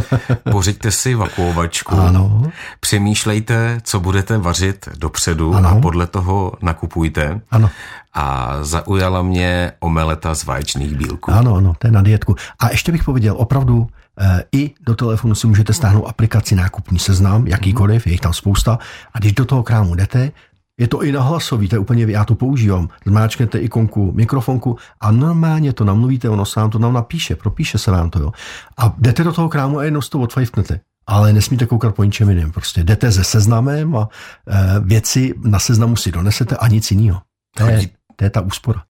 pořiďte 0.50 0.90
si 0.90 1.14
vakuovačku, 1.14 1.94
ano. 1.94 2.42
přemýšlejte, 2.80 3.80
co 3.82 4.00
budete 4.00 4.38
vařit 4.38 4.88
dopředu 4.98 5.54
ano. 5.54 5.68
a 5.68 5.80
podle 5.80 6.06
toho 6.06 6.52
nakupujte. 6.62 7.40
Ano. 7.50 7.70
A 8.14 8.58
zaujala 8.62 9.22
mě 9.22 9.72
omeleta 9.80 10.34
z 10.34 10.44
vaječných 10.44 10.94
bílků. 10.94 11.30
Ano, 11.30 11.54
ano, 11.54 11.74
to 11.78 11.86
je 11.86 11.90
na 11.90 12.02
dietku. 12.02 12.36
A 12.58 12.70
ještě 12.70 12.92
bych 12.92 13.04
pověděl, 13.04 13.34
opravdu 13.38 13.86
e, 14.20 14.44
i 14.52 14.70
do 14.86 14.94
telefonu 14.94 15.34
si 15.34 15.46
můžete 15.46 15.72
stáhnout 15.72 16.06
aplikaci 16.06 16.54
nákupní 16.54 16.98
seznam, 16.98 17.46
jakýkoliv, 17.46 18.06
je 18.06 18.12
jich 18.12 18.20
tam 18.20 18.32
spousta. 18.32 18.78
A 19.14 19.18
když 19.18 19.32
do 19.32 19.44
toho 19.44 19.62
krámu 19.62 19.94
jdete, 19.94 20.32
je 20.80 20.88
to 20.88 21.02
i 21.02 21.12
na 21.12 21.22
hlasový, 21.22 21.68
to 21.68 21.74
je 21.74 21.78
úplně, 21.78 22.06
já 22.08 22.24
to 22.24 22.34
používám. 22.34 22.88
Zmáčknete 23.06 23.58
ikonku 23.58 24.12
mikrofonku 24.12 24.76
a 25.00 25.10
normálně 25.10 25.72
to 25.72 25.84
namluvíte, 25.84 26.28
ono 26.28 26.44
se 26.44 26.60
vám 26.60 26.70
to 26.70 26.78
tam 26.78 26.92
napíše, 26.92 27.36
propíše 27.36 27.78
se 27.78 27.90
vám 27.90 28.10
to, 28.10 28.18
jo. 28.18 28.32
A 28.78 28.94
jdete 28.98 29.24
do 29.24 29.32
toho 29.32 29.48
krámu 29.48 29.78
a 29.78 29.84
jenom 29.84 30.02
to 30.10 30.20
odfajfnete. 30.20 30.80
Ale 31.06 31.32
nesmíte 31.32 31.66
koukat 31.66 31.94
po 31.94 32.04
ničem 32.04 32.28
jiném. 32.28 32.52
Prostě 32.52 32.84
jdete 32.84 33.12
se 33.12 33.24
seznamem 33.24 33.96
a 33.96 34.08
e, 34.48 34.80
věci 34.80 35.34
na 35.44 35.58
seznamu 35.58 35.96
si 35.96 36.12
donesete 36.12 36.56
a 36.56 36.68
nic 36.68 36.90
jiného. 36.90 37.20
To 37.56 37.66
je, 37.66 37.88
to 38.16 38.24
je 38.24 38.30
ta 38.30 38.40
úspora. 38.40 38.82